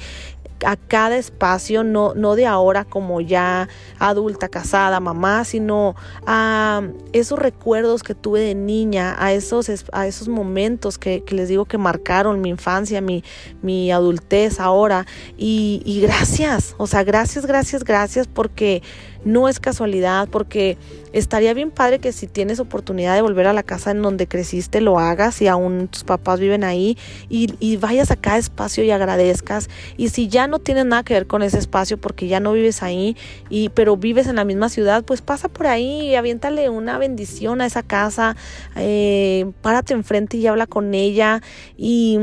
a 0.64 0.76
cada 0.76 1.16
espacio, 1.18 1.84
no, 1.84 2.14
no 2.14 2.36
de 2.36 2.46
ahora 2.46 2.84
como 2.84 3.20
ya 3.20 3.68
adulta, 3.98 4.48
casada, 4.48 4.98
mamá, 4.98 5.44
sino 5.44 5.94
a 6.26 6.82
esos 7.12 7.38
recuerdos 7.38 8.02
que 8.02 8.14
tuve 8.14 8.40
de 8.40 8.54
niña, 8.54 9.14
a 9.18 9.32
esos, 9.34 9.68
a 9.92 10.06
esos 10.06 10.28
momentos 10.28 10.96
que, 10.96 11.22
les 11.28 11.48
digo 11.48 11.66
que 11.66 11.76
marcaron 11.76 12.40
mi 12.40 12.48
infancia, 12.48 13.02
mi, 13.02 13.22
mi 13.60 13.92
adultez 13.92 14.58
ahora. 14.58 15.06
Y, 15.36 15.82
y 15.84 16.00
gracias, 16.00 16.74
o 16.78 16.86
sea, 16.86 17.04
gracias, 17.04 17.44
gracias, 17.44 17.84
gracias 17.84 18.26
porque 18.26 18.82
no 19.24 19.48
es 19.48 19.60
casualidad 19.60 20.28
porque 20.30 20.76
estaría 21.12 21.54
bien 21.54 21.70
padre 21.70 21.98
que 21.98 22.12
si 22.12 22.26
tienes 22.26 22.60
oportunidad 22.60 23.14
de 23.14 23.22
volver 23.22 23.46
a 23.46 23.52
la 23.52 23.62
casa 23.62 23.90
en 23.90 24.02
donde 24.02 24.26
creciste 24.26 24.80
lo 24.80 24.98
hagas 24.98 25.40
y 25.42 25.48
aún 25.48 25.88
tus 25.88 26.04
papás 26.04 26.40
viven 26.40 26.64
ahí 26.64 26.98
y, 27.28 27.76
vayas 27.76 28.10
a 28.10 28.16
cada 28.16 28.38
espacio 28.38 28.84
y 28.84 28.90
agradezcas. 28.90 29.68
Y 29.96 30.08
si 30.08 30.28
ya 30.28 30.46
no 30.46 30.58
tienes 30.58 30.86
nada 30.86 31.02
que 31.02 31.14
ver 31.14 31.26
con 31.26 31.42
ese 31.42 31.58
espacio 31.58 31.98
porque 31.98 32.28
ya 32.28 32.40
no 32.40 32.52
vives 32.52 32.82
ahí 32.82 33.16
y 33.50 33.68
pero 33.70 33.96
vives 33.96 34.26
en 34.26 34.36
la 34.36 34.44
misma 34.44 34.68
ciudad 34.68 35.04
pues 35.04 35.22
pasa 35.22 35.48
por 35.48 35.66
ahí 35.66 36.08
y 36.08 36.14
aviéntale 36.14 36.68
una 36.68 36.98
bendición 36.98 37.60
a 37.60 37.66
esa 37.66 37.82
casa 37.82 38.36
eh, 38.76 39.50
párate 39.60 39.94
enfrente 39.94 40.36
y 40.36 40.46
habla 40.46 40.66
con 40.66 40.94
ella. 40.94 41.42
Y 41.76 42.18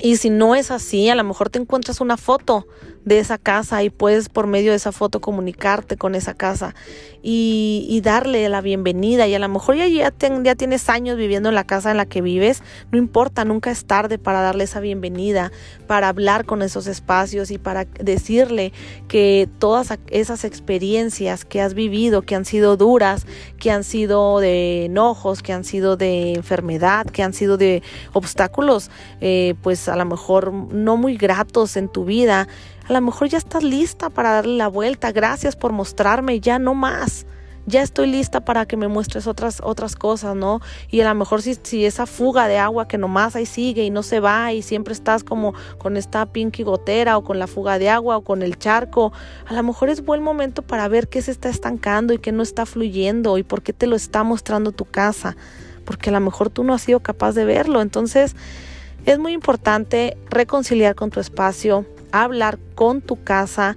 y 0.00 0.16
si 0.16 0.30
no 0.30 0.54
es 0.54 0.70
así, 0.70 1.08
a 1.08 1.14
lo 1.14 1.24
mejor 1.24 1.50
te 1.50 1.58
encuentras 1.58 2.00
una 2.00 2.16
foto 2.16 2.66
de 3.08 3.18
esa 3.18 3.38
casa 3.38 3.82
y 3.82 3.90
puedes 3.90 4.28
por 4.28 4.46
medio 4.46 4.70
de 4.70 4.76
esa 4.76 4.92
foto 4.92 5.20
comunicarte 5.20 5.96
con 5.96 6.14
esa 6.14 6.34
casa 6.34 6.74
y, 7.22 8.00
darle 8.04 8.48
la 8.48 8.60
bienvenida. 8.60 9.26
Y 9.26 9.34
a 9.34 9.38
lo 9.38 9.48
mejor 9.48 9.76
ya, 9.76 9.86
ya, 9.86 10.12
ya, 10.42 10.54
tienes 10.54 10.88
años 10.88 11.16
viviendo 11.16 11.48
en 11.48 11.54
la 11.54 11.64
casa 11.64 11.90
en 11.90 11.96
la 11.96 12.06
que 12.06 12.22
vives, 12.22 12.62
no 12.92 12.98
importa, 12.98 13.44
nunca 13.44 13.70
es 13.70 13.84
tarde 13.86 14.18
para 14.18 14.40
darle 14.40 14.64
esa 14.64 14.80
bienvenida, 14.80 15.50
para 15.86 16.08
hablar 16.08 16.44
con 16.44 16.62
esos 16.62 16.86
espacios 16.86 17.50
y 17.50 17.58
para 17.58 17.84
decirle 17.84 18.72
que 19.08 19.48
todas 19.58 19.98
esas 20.10 20.44
experiencias 20.44 21.44
que 21.44 21.60
has 21.60 21.74
vivido, 21.74 22.22
que 22.22 22.34
han 22.34 22.44
sido 22.44 22.76
duras, 22.76 23.26
que 23.58 23.70
han 23.70 23.84
sido 23.84 24.38
de 24.38 24.84
enojos, 24.84 25.42
que 25.42 25.52
han 25.52 25.64
sido 25.64 25.96
de 25.96 26.34
enfermedad, 26.34 27.06
que 27.06 27.22
han 27.22 27.32
sido 27.32 27.56
de 27.56 27.82
obstáculos, 28.12 28.90
eh, 29.20 29.54
pues 29.62 29.88
a 29.88 29.96
lo 29.96 30.04
mejor 30.04 30.52
no 30.52 30.96
muy 30.96 31.16
gratos 31.16 31.76
en 31.76 31.88
tu 31.88 32.04
vida, 32.04 32.48
a 32.88 32.92
lo 32.92 33.00
mejor 33.02 33.28
ya 33.28 33.36
estás 33.36 33.62
lista 33.62 34.08
para 34.08 34.32
darle 34.32 34.56
la 34.56 34.68
vuelta. 34.68 35.12
Gracias 35.12 35.56
por 35.56 35.72
mostrarme, 35.72 36.40
ya 36.40 36.58
no 36.58 36.74
más. 36.74 37.26
Ya 37.66 37.82
estoy 37.82 38.06
lista 38.06 38.40
para 38.40 38.64
que 38.64 38.78
me 38.78 38.88
muestres 38.88 39.26
otras, 39.26 39.60
otras 39.62 39.94
cosas, 39.94 40.34
¿no? 40.34 40.62
Y 40.90 41.02
a 41.02 41.08
lo 41.08 41.14
mejor 41.14 41.42
si, 41.42 41.54
si 41.62 41.84
esa 41.84 42.06
fuga 42.06 42.48
de 42.48 42.56
agua 42.56 42.88
que 42.88 42.96
nomás 42.96 43.36
ahí 43.36 43.44
sigue 43.44 43.84
y 43.84 43.90
no 43.90 44.02
se 44.02 44.20
va 44.20 44.54
y 44.54 44.62
siempre 44.62 44.94
estás 44.94 45.22
como 45.22 45.52
con 45.76 45.98
esta 45.98 46.24
pinky 46.24 46.62
gotera 46.62 47.18
o 47.18 47.24
con 47.24 47.38
la 47.38 47.46
fuga 47.46 47.78
de 47.78 47.90
agua 47.90 48.16
o 48.16 48.22
con 48.22 48.42
el 48.42 48.56
charco, 48.58 49.12
a 49.46 49.52
lo 49.52 49.62
mejor 49.62 49.90
es 49.90 50.02
buen 50.02 50.22
momento 50.22 50.62
para 50.62 50.88
ver 50.88 51.08
qué 51.08 51.20
se 51.20 51.30
está 51.30 51.50
estancando 51.50 52.14
y 52.14 52.18
qué 52.18 52.32
no 52.32 52.42
está 52.42 52.64
fluyendo 52.64 53.36
y 53.36 53.42
por 53.42 53.60
qué 53.60 53.74
te 53.74 53.86
lo 53.86 53.96
está 53.96 54.22
mostrando 54.22 54.72
tu 54.72 54.86
casa. 54.86 55.36
Porque 55.84 56.08
a 56.08 56.14
lo 56.14 56.20
mejor 56.20 56.48
tú 56.48 56.64
no 56.64 56.72
has 56.72 56.80
sido 56.80 57.00
capaz 57.00 57.32
de 57.32 57.44
verlo. 57.44 57.82
Entonces 57.82 58.34
es 59.04 59.18
muy 59.18 59.32
importante 59.32 60.16
reconciliar 60.30 60.94
con 60.94 61.10
tu 61.10 61.20
espacio, 61.20 61.84
hablar 62.12 62.58
con 62.74 63.00
tu 63.00 63.22
casa, 63.22 63.76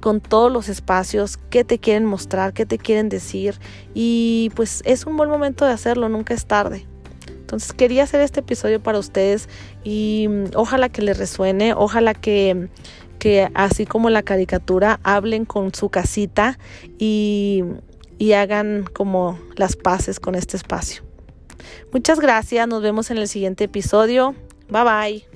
con 0.00 0.20
todos 0.20 0.50
los 0.50 0.68
espacios, 0.68 1.38
qué 1.50 1.64
te 1.64 1.78
quieren 1.78 2.06
mostrar, 2.06 2.52
qué 2.52 2.66
te 2.66 2.78
quieren 2.78 3.08
decir 3.08 3.58
y 3.94 4.50
pues 4.54 4.82
es 4.84 5.06
un 5.06 5.16
buen 5.16 5.30
momento 5.30 5.64
de 5.64 5.72
hacerlo, 5.72 6.08
nunca 6.08 6.34
es 6.34 6.46
tarde. 6.46 6.86
Entonces 7.28 7.72
quería 7.72 8.04
hacer 8.04 8.20
este 8.20 8.40
episodio 8.40 8.80
para 8.80 8.98
ustedes 8.98 9.48
y 9.82 10.26
mm, 10.28 10.44
ojalá 10.54 10.88
que 10.88 11.02
les 11.02 11.18
resuene, 11.18 11.74
ojalá 11.74 12.14
que, 12.14 12.68
que 13.18 13.50
así 13.54 13.86
como 13.86 14.08
la 14.08 14.22
caricatura 14.22 15.00
hablen 15.02 15.44
con 15.44 15.74
su 15.74 15.88
casita 15.88 16.58
y, 16.98 17.64
y 18.18 18.32
hagan 18.34 18.84
como 18.84 19.38
las 19.56 19.74
paces 19.74 20.20
con 20.20 20.36
este 20.36 20.56
espacio. 20.56 21.02
Muchas 21.92 22.20
gracias, 22.20 22.68
nos 22.68 22.82
vemos 22.82 23.10
en 23.10 23.18
el 23.18 23.26
siguiente 23.26 23.64
episodio. 23.64 24.34
Bye 24.68 24.84
bye. 24.84 25.29